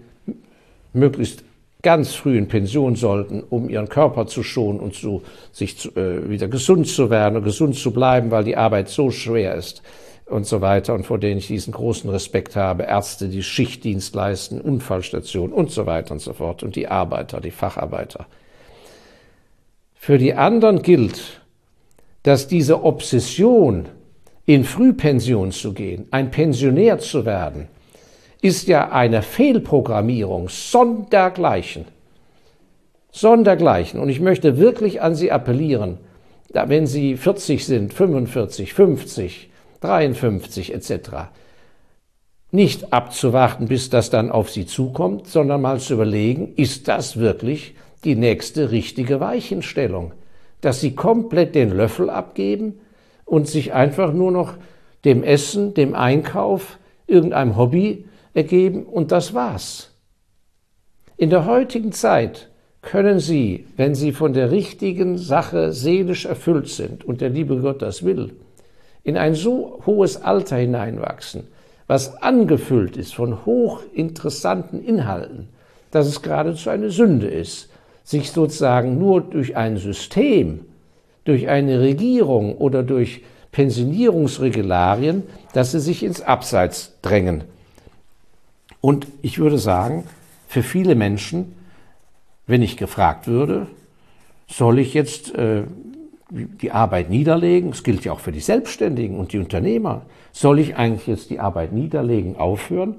möglichst 0.93 1.43
ganz 1.81 2.15
früh 2.15 2.37
in 2.37 2.47
Pension 2.47 2.95
sollten, 2.95 3.43
um 3.49 3.69
ihren 3.69 3.87
Körper 3.87 4.27
zu 4.27 4.43
schonen 4.43 4.79
und 4.79 4.95
zu, 4.95 5.21
sich 5.51 5.77
zu, 5.77 5.95
äh, 5.95 6.29
wieder 6.29 6.47
gesund 6.47 6.87
zu 6.87 7.09
werden 7.09 7.37
und 7.37 7.43
gesund 7.43 7.75
zu 7.75 7.91
bleiben, 7.91 8.31
weil 8.31 8.43
die 8.43 8.57
Arbeit 8.57 8.89
so 8.89 9.11
schwer 9.11 9.55
ist 9.55 9.83
und 10.25 10.45
so 10.45 10.61
weiter 10.61 10.93
und 10.93 11.05
vor 11.05 11.19
denen 11.19 11.37
ich 11.37 11.47
diesen 11.47 11.73
großen 11.73 12.09
Respekt 12.09 12.55
habe. 12.55 12.83
Ärzte, 12.83 13.29
die 13.29 13.43
Schichtdienst 13.43 14.15
leisten, 14.15 14.59
Unfallstationen 14.59 15.53
und 15.53 15.71
so 15.71 15.85
weiter 15.85 16.11
und 16.11 16.19
so 16.19 16.33
fort 16.33 16.63
und 16.63 16.75
die 16.75 16.87
Arbeiter, 16.87 17.39
die 17.39 17.51
Facharbeiter. 17.51 18.25
Für 19.95 20.17
die 20.17 20.33
anderen 20.33 20.81
gilt, 20.81 21.41
dass 22.23 22.47
diese 22.47 22.83
Obsession 22.83 23.85
in 24.45 24.63
Frühpension 24.63 25.51
zu 25.51 25.73
gehen, 25.73 26.07
ein 26.11 26.31
Pensionär 26.31 26.99
zu 26.99 27.25
werden, 27.25 27.67
ist 28.47 28.67
ja 28.67 28.91
eine 28.91 29.21
Fehlprogrammierung 29.21 30.47
sondergleichen. 30.49 31.85
Sondergleichen. 33.11 33.99
Und 33.99 34.09
ich 34.09 34.19
möchte 34.19 34.57
wirklich 34.57 35.01
an 35.01 35.15
Sie 35.15 35.31
appellieren, 35.31 35.97
wenn 36.53 36.87
Sie 36.87 37.17
40 37.17 37.65
sind, 37.65 37.93
45, 37.93 38.73
50, 38.73 39.49
53 39.81 40.73
etc., 40.73 41.09
nicht 42.49 42.93
abzuwarten, 42.93 43.67
bis 43.67 43.89
das 43.89 44.09
dann 44.09 44.31
auf 44.31 44.49
Sie 44.49 44.65
zukommt, 44.65 45.27
sondern 45.27 45.61
mal 45.61 45.81
zu 45.81 45.95
überlegen, 45.95 46.53
ist 46.55 46.87
das 46.87 47.17
wirklich 47.17 47.75
die 48.05 48.15
nächste 48.15 48.71
richtige 48.71 49.19
Weichenstellung? 49.19 50.13
Dass 50.61 50.79
Sie 50.79 50.95
komplett 50.95 51.55
den 51.55 51.71
Löffel 51.71 52.09
abgeben 52.09 52.79
und 53.25 53.49
sich 53.49 53.73
einfach 53.73 54.13
nur 54.13 54.31
noch 54.31 54.53
dem 55.03 55.23
Essen, 55.23 55.73
dem 55.73 55.93
Einkauf, 55.93 56.79
irgendeinem 57.05 57.57
Hobby 57.57 58.05
ergeben 58.37 58.83
und 58.83 59.11
das 59.11 59.33
war's. 59.33 59.89
In 61.17 61.31
der 61.31 61.47
heutigen 61.47 61.91
Zeit 61.91 62.49
können 62.83 63.19
Sie, 63.19 63.65
wenn 63.75 63.95
Sie 63.95 64.11
von 64.11 64.33
der 64.33 64.51
richtigen 64.51 65.17
Sache 65.17 65.73
seelisch 65.73 66.25
erfüllt 66.25 66.69
sind 66.69 67.03
und 67.03 67.19
der 67.19 67.29
liebe 67.29 67.57
Gott 67.57 67.81
das 67.81 68.03
will, 68.03 68.35
in 69.03 69.17
ein 69.17 69.33
so 69.33 69.81
hohes 69.87 70.21
Alter 70.21 70.57
hineinwachsen, 70.57 71.47
was 71.87 72.21
angefüllt 72.21 72.95
ist 72.95 73.15
von 73.15 73.43
hochinteressanten 73.43 74.83
Inhalten, 74.83 75.49
dass 75.89 76.05
es 76.05 76.21
geradezu 76.21 76.69
eine 76.69 76.91
Sünde 76.91 77.27
ist, 77.27 77.69
sich 78.03 78.31
sozusagen 78.31 78.99
nur 78.99 79.21
durch 79.21 79.57
ein 79.57 79.77
System, 79.77 80.65
durch 81.23 81.47
eine 81.47 81.79
Regierung 81.79 82.55
oder 82.57 82.83
durch 82.83 83.23
Pensionierungsregularien, 83.51 85.23
dass 85.53 85.71
sie 85.71 85.79
sich 85.79 86.03
ins 86.03 86.21
Abseits 86.21 86.99
drängen. 87.01 87.43
Und 88.81 89.07
ich 89.21 89.39
würde 89.39 89.57
sagen, 89.57 90.03
für 90.47 90.63
viele 90.63 90.95
Menschen, 90.95 91.53
wenn 92.45 92.61
ich 92.61 92.77
gefragt 92.77 93.27
würde, 93.27 93.67
soll 94.47 94.79
ich 94.79 94.93
jetzt 94.93 95.35
äh, 95.35 95.63
die 96.29 96.71
Arbeit 96.71 97.09
niederlegen? 97.09 97.71
Das 97.71 97.83
gilt 97.83 98.05
ja 98.05 98.13
auch 98.13 98.19
für 98.19 98.31
die 98.31 98.39
Selbstständigen 98.39 99.17
und 99.17 99.33
die 99.33 99.39
Unternehmer. 99.39 100.03
Soll 100.31 100.59
ich 100.59 100.75
eigentlich 100.75 101.07
jetzt 101.07 101.29
die 101.29 101.39
Arbeit 101.39 101.73
niederlegen, 101.73 102.37
aufhören? 102.37 102.95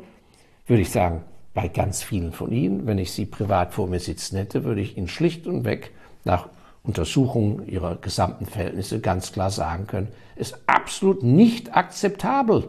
Würde 0.66 0.82
ich 0.82 0.90
sagen, 0.90 1.22
bei 1.54 1.68
ganz 1.68 2.02
vielen 2.02 2.32
von 2.32 2.52
Ihnen, 2.52 2.86
wenn 2.86 2.98
ich 2.98 3.12
Sie 3.12 3.24
privat 3.24 3.74
vor 3.74 3.88
mir 3.88 4.00
sitzen 4.00 4.36
hätte, 4.36 4.64
würde 4.64 4.80
ich 4.80 4.96
Ihnen 4.96 5.08
schlicht 5.08 5.46
und 5.46 5.64
weg 5.64 5.92
nach 6.24 6.48
Untersuchung 6.82 7.66
Ihrer 7.66 7.96
gesamten 7.96 8.46
Verhältnisse 8.46 9.00
ganz 9.00 9.32
klar 9.32 9.50
sagen 9.50 9.86
können, 9.86 10.08
ist 10.36 10.58
absolut 10.66 11.22
nicht 11.22 11.76
akzeptabel. 11.76 12.68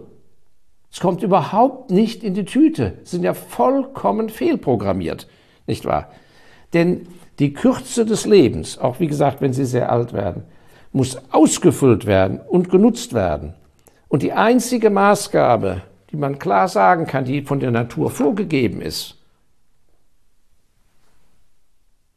Es 0.91 0.99
kommt 0.99 1.21
überhaupt 1.23 1.91
nicht 1.91 2.23
in 2.23 2.33
die 2.33 2.45
Tüte, 2.45 2.97
sind 3.03 3.23
ja 3.23 3.33
vollkommen 3.33 4.29
fehlprogrammiert, 4.29 5.27
nicht 5.67 5.85
wahr? 5.85 6.11
Denn 6.73 7.07
die 7.39 7.53
Kürze 7.53 8.05
des 8.05 8.25
Lebens, 8.25 8.77
auch 8.77 8.99
wie 8.99 9.07
gesagt, 9.07 9.41
wenn 9.41 9.53
sie 9.53 9.65
sehr 9.65 9.91
alt 9.91 10.13
werden, 10.13 10.43
muss 10.91 11.17
ausgefüllt 11.31 12.05
werden 12.05 12.39
und 12.39 12.69
genutzt 12.69 13.13
werden. 13.13 13.53
Und 14.07 14.23
die 14.23 14.33
einzige 14.33 14.89
Maßgabe, 14.89 15.83
die 16.11 16.17
man 16.17 16.39
klar 16.39 16.67
sagen 16.67 17.05
kann, 17.05 17.25
die 17.25 17.43
von 17.43 17.59
der 17.59 17.71
Natur 17.71 18.09
vorgegeben 18.09 18.81
ist, 18.81 19.15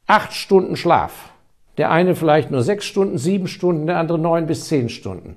acht 0.06 0.32
Stunden 0.32 0.76
Schlaf. 0.76 1.30
Der 1.78 1.90
eine 1.90 2.14
vielleicht 2.14 2.50
nur 2.50 2.62
sechs 2.62 2.84
Stunden, 2.84 3.18
sieben 3.18 3.48
Stunden, 3.48 3.86
der 3.86 3.98
andere 3.98 4.18
neun 4.18 4.46
bis 4.46 4.68
zehn 4.68 4.88
Stunden. 4.88 5.36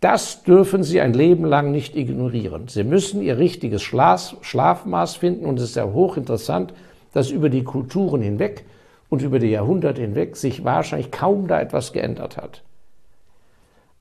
Das 0.00 0.42
dürfen 0.42 0.82
Sie 0.82 1.00
ein 1.00 1.14
Leben 1.14 1.44
lang 1.44 1.72
nicht 1.72 1.96
ignorieren. 1.96 2.68
Sie 2.68 2.84
müssen 2.84 3.22
Ihr 3.22 3.38
richtiges 3.38 3.82
Schlaf, 3.82 4.36
Schlafmaß 4.42 5.16
finden 5.16 5.46
und 5.46 5.58
es 5.58 5.70
ist 5.70 5.76
ja 5.76 5.84
hochinteressant, 5.84 6.74
dass 7.12 7.30
über 7.30 7.48
die 7.48 7.64
Kulturen 7.64 8.20
hinweg 8.20 8.66
und 9.08 9.22
über 9.22 9.38
die 9.38 9.50
Jahrhunderte 9.50 10.02
hinweg 10.02 10.36
sich 10.36 10.64
wahrscheinlich 10.64 11.10
kaum 11.10 11.48
da 11.48 11.60
etwas 11.60 11.92
geändert 11.92 12.36
hat. 12.36 12.62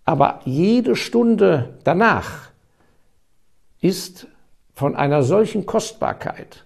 Aber 0.04 0.42
jede 0.46 0.96
Stunde 0.96 1.76
danach 1.84 2.50
ist 3.82 4.28
von 4.74 4.96
einer 4.96 5.24
solchen 5.24 5.66
Kostbarkeit 5.66 6.66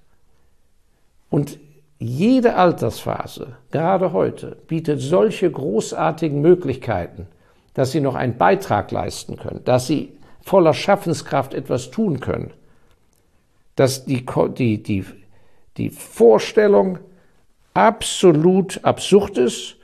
und 1.29 1.59
jede 1.99 2.55
Altersphase, 2.55 3.57
gerade 3.71 4.13
heute, 4.13 4.57
bietet 4.67 5.01
solche 5.01 5.51
großartigen 5.51 6.41
Möglichkeiten, 6.41 7.27
dass 7.79 7.93
sie 7.93 8.01
noch 8.01 8.15
einen 8.15 8.37
Beitrag 8.37 8.91
leisten 8.91 9.37
können, 9.37 9.63
dass 9.63 9.87
sie 9.87 10.11
voller 10.41 10.73
Schaffenskraft 10.73 11.53
etwas 11.53 11.91
tun 11.91 12.19
können, 12.19 12.51
dass 13.77 14.03
die, 14.03 14.25
die, 14.57 14.83
die, 14.83 15.05
die 15.77 15.89
Vorstellung 15.89 16.99
absolut 17.73 18.83
absurd 18.83 19.37
ist. 19.37 19.77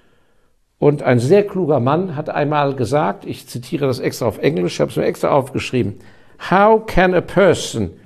Und 0.77 1.03
ein 1.03 1.19
sehr 1.19 1.47
kluger 1.47 1.79
Mann 1.79 2.17
hat 2.17 2.29
einmal 2.29 2.75
gesagt, 2.75 3.25
ich 3.25 3.47
zitiere 3.47 3.87
das 3.87 3.99
extra 3.99 4.25
auf 4.25 4.39
Englisch, 4.39 4.73
ich 4.73 4.81
habe 4.81 4.91
es 4.91 4.97
mir 4.97 5.05
extra 5.05 5.29
aufgeschrieben, 5.29 6.01
How 6.51 6.85
can 6.85 7.13
a 7.13 7.21
person 7.21 7.97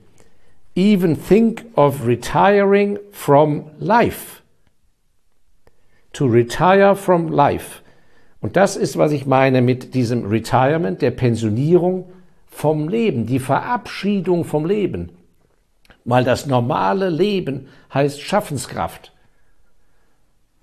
even 0.76 1.20
think 1.20 1.66
of 1.76 2.06
retiring 2.06 3.00
from 3.12 3.72
life? 3.80 4.44
To 6.14 6.28
retire 6.28 6.96
from 6.96 7.30
life. 7.30 7.82
Und 8.42 8.56
das 8.56 8.76
ist, 8.76 8.98
was 8.98 9.12
ich 9.12 9.26
meine 9.26 9.62
mit 9.62 9.94
diesem 9.94 10.26
Retirement, 10.26 11.02
der 11.02 11.12
Pensionierung 11.12 12.10
vom 12.48 12.88
Leben, 12.88 13.26
die 13.26 13.40
Verabschiedung 13.40 14.46
vom 14.46 14.66
Leben. 14.66 15.12
Weil 16.06 16.24
das 16.24 16.46
normale 16.46 17.10
Leben 17.10 17.68
heißt 17.94 18.22
Schaffenskraft. 18.22 19.14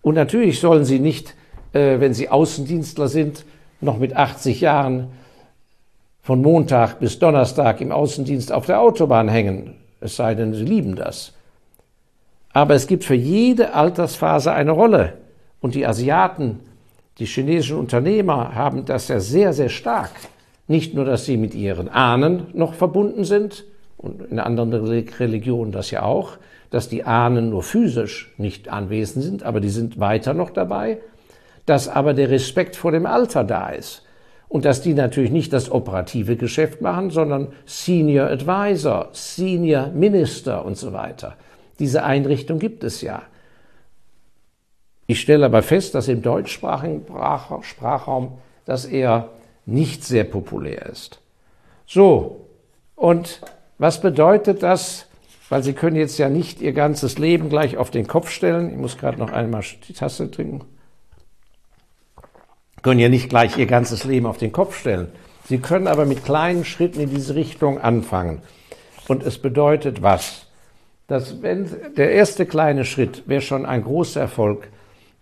Und 0.02 0.14
natürlich 0.14 0.60
sollen 0.60 0.84
sie 0.84 0.98
nicht, 0.98 1.34
äh, 1.72 2.00
wenn 2.00 2.14
sie 2.14 2.28
Außendienstler 2.28 3.08
sind, 3.08 3.44
noch 3.80 3.98
mit 3.98 4.16
80 4.16 4.60
Jahren 4.60 5.08
von 6.22 6.40
Montag 6.40 6.98
bis 6.98 7.18
Donnerstag 7.18 7.80
im 7.80 7.92
Außendienst 7.92 8.50
auf 8.52 8.66
der 8.66 8.80
Autobahn 8.80 9.28
hängen, 9.28 9.74
es 10.00 10.16
sei 10.16 10.34
denn, 10.34 10.54
sie 10.54 10.64
lieben 10.64 10.96
das. 10.96 11.32
Aber 12.52 12.74
es 12.74 12.86
gibt 12.86 13.04
für 13.04 13.14
jede 13.14 13.74
Altersphase 13.74 14.52
eine 14.52 14.70
Rolle. 14.70 15.14
Und 15.60 15.74
die 15.74 15.86
Asiaten 15.86 16.60
die 17.18 17.26
chinesischen 17.26 17.78
Unternehmer 17.78 18.54
haben 18.54 18.84
das 18.84 19.08
ja 19.08 19.20
sehr, 19.20 19.52
sehr 19.52 19.68
stark. 19.68 20.10
Nicht 20.68 20.94
nur, 20.94 21.04
dass 21.04 21.24
sie 21.24 21.36
mit 21.36 21.54
ihren 21.54 21.88
Ahnen 21.88 22.48
noch 22.52 22.74
verbunden 22.74 23.24
sind, 23.24 23.64
und 23.96 24.22
in 24.30 24.38
anderen 24.38 24.70
Religionen 24.74 25.72
das 25.72 25.90
ja 25.90 26.02
auch, 26.02 26.36
dass 26.70 26.88
die 26.88 27.04
Ahnen 27.04 27.50
nur 27.50 27.62
physisch 27.62 28.34
nicht 28.36 28.68
anwesend 28.68 29.24
sind, 29.24 29.42
aber 29.42 29.60
die 29.60 29.70
sind 29.70 29.98
weiter 29.98 30.34
noch 30.34 30.50
dabei, 30.50 30.98
dass 31.64 31.88
aber 31.88 32.12
der 32.12 32.30
Respekt 32.30 32.76
vor 32.76 32.92
dem 32.92 33.06
Alter 33.06 33.44
da 33.44 33.70
ist 33.70 34.02
und 34.48 34.64
dass 34.64 34.82
die 34.82 34.94
natürlich 34.94 35.30
nicht 35.30 35.52
das 35.52 35.70
operative 35.70 36.36
Geschäft 36.36 36.80
machen, 36.80 37.10
sondern 37.10 37.48
Senior 37.64 38.28
Advisor, 38.28 39.08
Senior 39.12 39.88
Minister 39.88 40.64
und 40.64 40.76
so 40.76 40.92
weiter. 40.92 41.36
Diese 41.78 42.04
Einrichtung 42.04 42.58
gibt 42.58 42.84
es 42.84 43.00
ja. 43.00 43.22
Ich 45.06 45.20
stelle 45.20 45.46
aber 45.46 45.62
fest, 45.62 45.94
dass 45.94 46.08
im 46.08 46.22
deutschsprachigen 46.22 47.06
Sprachraum 47.62 48.38
das 48.64 48.84
eher 48.84 49.30
nicht 49.64 50.04
sehr 50.04 50.24
populär 50.24 50.86
ist. 50.86 51.20
So, 51.86 52.46
und 52.96 53.40
was 53.78 54.00
bedeutet 54.00 54.62
das? 54.62 55.06
Weil 55.48 55.62
Sie 55.62 55.74
können 55.74 55.96
jetzt 55.96 56.18
ja 56.18 56.28
nicht 56.28 56.60
Ihr 56.60 56.72
ganzes 56.72 57.18
Leben 57.18 57.48
gleich 57.48 57.76
auf 57.76 57.90
den 57.90 58.08
Kopf 58.08 58.30
stellen. 58.30 58.70
Ich 58.70 58.76
muss 58.76 58.98
gerade 58.98 59.18
noch 59.18 59.30
einmal 59.30 59.62
die 59.86 59.92
Tasse 59.92 60.28
trinken. 60.30 60.62
Können 62.82 62.98
ja 62.98 63.08
nicht 63.08 63.28
gleich 63.28 63.56
Ihr 63.56 63.66
ganzes 63.66 64.04
Leben 64.04 64.26
auf 64.26 64.38
den 64.38 64.50
Kopf 64.50 64.76
stellen. 64.76 65.08
Sie 65.48 65.58
können 65.58 65.86
aber 65.86 66.06
mit 66.06 66.24
kleinen 66.24 66.64
Schritten 66.64 66.98
in 66.98 67.10
diese 67.10 67.36
Richtung 67.36 67.80
anfangen. 67.80 68.42
Und 69.06 69.22
es 69.22 69.38
bedeutet 69.38 70.02
was? 70.02 70.46
Dass 71.06 71.42
wenn 71.42 71.70
der 71.96 72.10
erste 72.10 72.46
kleine 72.46 72.84
Schritt 72.84 73.28
wäre 73.28 73.42
schon 73.42 73.64
ein 73.64 73.84
großer 73.84 74.20
Erfolg, 74.20 74.68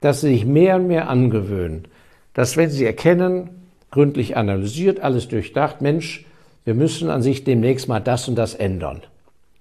dass 0.05 0.21
sie 0.21 0.35
sich 0.35 0.45
mehr 0.45 0.77
und 0.77 0.87
mehr 0.87 1.09
angewöhnen, 1.09 1.89
dass 2.35 2.59
wenn 2.59 2.69
sie 2.69 2.85
erkennen, 2.85 3.49
gründlich 3.91 4.37
analysiert, 4.37 5.01
alles 5.01 5.29
durchdacht, 5.29 5.81
Mensch, 5.81 6.27
wir 6.67 6.75
müssen 6.75 7.09
an 7.09 7.23
sich 7.23 7.45
demnächst 7.45 7.89
mal 7.89 8.01
das 8.01 8.29
und 8.29 8.35
das 8.35 8.55
ändern. 8.55 9.03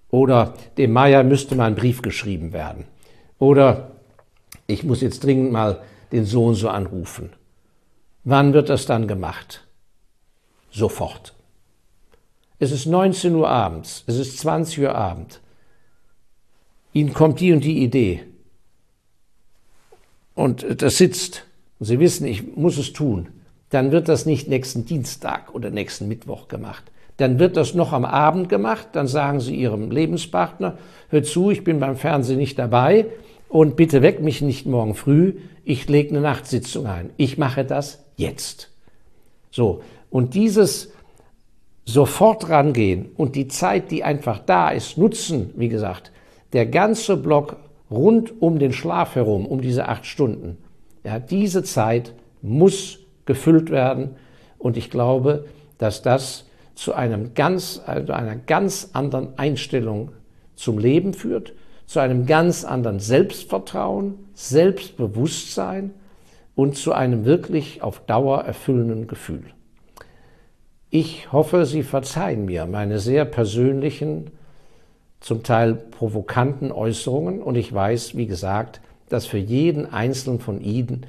Oder 0.09 0.55
dem 0.77 0.91
Meier 0.91 1.23
müsste 1.23 1.55
mal 1.55 1.67
ein 1.67 1.75
Brief 1.75 2.01
geschrieben 2.01 2.51
werden. 2.51 2.83
Oder 3.39 3.91
ich 4.67 4.83
muss 4.83 4.99
jetzt 4.99 5.23
dringend 5.23 5.53
mal 5.53 5.79
den 6.11 6.25
Sohn 6.25 6.55
so 6.55 6.67
anrufen. 6.67 7.29
Wann 8.25 8.51
wird 8.51 8.67
das 8.67 8.85
dann 8.85 9.07
gemacht? 9.07 9.65
Sofort. 10.71 11.35
Es 12.59 12.73
ist 12.73 12.85
19 12.85 13.33
Uhr 13.33 13.47
abends, 13.47 14.03
es 14.07 14.17
ist 14.17 14.39
20 14.39 14.81
Uhr 14.81 14.93
Abend. 14.93 15.39
Ihnen 16.91 17.13
kommt 17.13 17.39
die 17.39 17.53
und 17.53 17.63
die 17.63 17.81
Idee 17.81 18.25
und 20.35 20.81
das 20.81 20.97
sitzt. 20.97 21.45
Und 21.79 21.85
Sie 21.85 21.99
wissen, 21.99 22.25
ich 22.25 22.55
muss 22.55 22.77
es 22.77 22.93
tun. 22.93 23.29
dann 23.73 23.91
wird 23.91 24.07
das 24.07 24.27
nicht 24.27 24.47
nächsten 24.47 24.85
Dienstag 24.85 25.55
oder 25.55 25.71
nächsten 25.71 26.07
Mittwoch 26.07 26.47
gemacht. 26.47 26.83
Dann 27.17 27.39
wird 27.39 27.57
das 27.57 27.73
noch 27.73 27.91
am 27.91 28.05
Abend 28.05 28.47
gemacht, 28.47 28.89
dann 28.93 29.07
sagen 29.07 29.39
Sie 29.39 29.55
Ihrem 29.55 29.89
Lebenspartner, 29.89 30.77
hör 31.09 31.23
zu, 31.23 31.49
ich 31.49 31.63
bin 31.63 31.79
beim 31.79 31.95
Fernsehen 31.95 32.37
nicht 32.37 32.59
dabei 32.59 33.07
und 33.49 33.75
bitte 33.75 34.03
weck 34.03 34.21
mich 34.21 34.41
nicht 34.41 34.67
morgen 34.67 34.93
früh, 34.93 35.33
ich 35.63 35.89
lege 35.89 36.11
eine 36.11 36.21
Nachtsitzung 36.21 36.85
ein. 36.85 37.09
Ich 37.17 37.39
mache 37.39 37.65
das 37.65 38.03
jetzt. 38.15 38.69
So, 39.49 39.81
und 40.11 40.35
dieses 40.35 40.91
sofort 41.85 42.49
rangehen 42.49 43.11
und 43.17 43.35
die 43.35 43.47
Zeit, 43.47 43.89
die 43.89 44.03
einfach 44.03 44.37
da 44.37 44.69
ist, 44.69 44.99
nutzen, 44.99 45.49
wie 45.55 45.69
gesagt, 45.69 46.11
der 46.53 46.67
ganze 46.67 47.17
Block 47.17 47.57
rund 47.93 48.41
um 48.41 48.59
den 48.59 48.73
Schlaf 48.73 49.15
herum, 49.15 49.45
um 49.45 49.61
diese 49.61 49.87
acht 49.87 50.05
Stunden, 50.05 50.57
ja, 51.03 51.19
diese 51.19 51.63
Zeit 51.63 52.13
muss 52.41 52.99
gefüllt 53.25 53.69
werden 53.69 54.15
und 54.57 54.77
ich 54.77 54.89
glaube, 54.89 55.45
dass 55.77 56.01
das 56.01 56.45
zu 56.75 56.93
einem 56.93 57.33
ganz, 57.33 57.81
also 57.85 58.13
einer 58.13 58.35
ganz 58.35 58.89
anderen 58.93 59.37
Einstellung 59.37 60.11
zum 60.55 60.77
Leben 60.77 61.13
führt, 61.13 61.53
zu 61.85 61.99
einem 61.99 62.25
ganz 62.25 62.63
anderen 62.63 62.99
Selbstvertrauen, 62.99 64.15
Selbstbewusstsein 64.33 65.91
und 66.55 66.75
zu 66.77 66.93
einem 66.93 67.25
wirklich 67.25 67.81
auf 67.81 67.99
Dauer 68.05 68.43
erfüllenden 68.43 69.07
Gefühl. 69.07 69.43
Ich 70.89 71.31
hoffe, 71.31 71.65
Sie 71.65 71.83
verzeihen 71.83 72.45
mir 72.45 72.65
meine 72.65 72.99
sehr 72.99 73.25
persönlichen, 73.25 74.31
zum 75.23 75.41
Teil 75.41 75.73
provokanten 75.73 76.71
Äußerungen 76.71 77.41
und 77.41 77.55
ich 77.55 77.73
weiß, 77.73 78.15
wie 78.15 78.27
gesagt, 78.27 78.81
dass 79.07 79.25
für 79.25 79.37
jeden 79.37 79.91
Einzelnen 79.91 80.39
von 80.39 80.59
Ihnen 80.59 81.05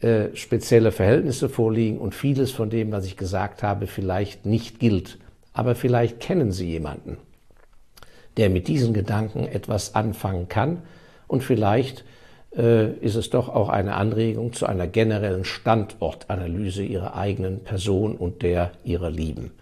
äh, 0.00 0.34
spezielle 0.34 0.90
Verhältnisse 0.90 1.48
vorliegen 1.48 1.98
und 1.98 2.16
vieles 2.16 2.50
von 2.50 2.68
dem, 2.68 2.90
was 2.90 3.06
ich 3.06 3.16
gesagt 3.16 3.62
habe, 3.62 3.86
vielleicht 3.86 4.44
nicht 4.44 4.80
gilt. 4.80 5.18
Aber 5.52 5.76
vielleicht 5.76 6.18
kennen 6.18 6.50
Sie 6.50 6.66
jemanden, 6.66 7.16
der 8.36 8.50
mit 8.50 8.66
diesen 8.66 8.92
Gedanken 8.92 9.46
etwas 9.46 9.94
anfangen 9.94 10.48
kann 10.48 10.82
und 11.28 11.44
vielleicht 11.44 12.04
äh, 12.56 12.90
ist 12.94 13.14
es 13.14 13.30
doch 13.30 13.48
auch 13.48 13.68
eine 13.68 13.94
Anregung 13.94 14.52
zu 14.52 14.66
einer 14.66 14.88
generellen 14.88 15.44
Standortanalyse 15.44 16.82
Ihrer 16.82 17.14
eigenen 17.14 17.62
Person 17.62 18.16
und 18.16 18.42
der 18.42 18.72
Ihrer 18.82 19.10
Lieben. 19.10 19.52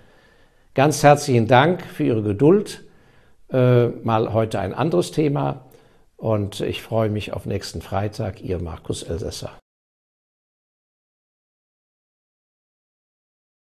Ganz 0.73 1.03
herzlichen 1.03 1.47
Dank 1.47 1.83
für 1.83 2.05
Ihre 2.05 2.23
Geduld. 2.23 2.85
Äh, 3.53 3.89
mal 4.03 4.33
heute 4.33 4.61
ein 4.61 4.73
anderes 4.73 5.11
Thema 5.11 5.67
und 6.17 6.61
ich 6.61 6.83
freue 6.83 7.11
mich 7.11 7.35
auf 7.35 7.45
nächsten 7.45 7.83
Freitag. 7.83 8.41
Ihr 8.41 8.63
Markus 8.63 9.03
Elsässer. 9.03 9.62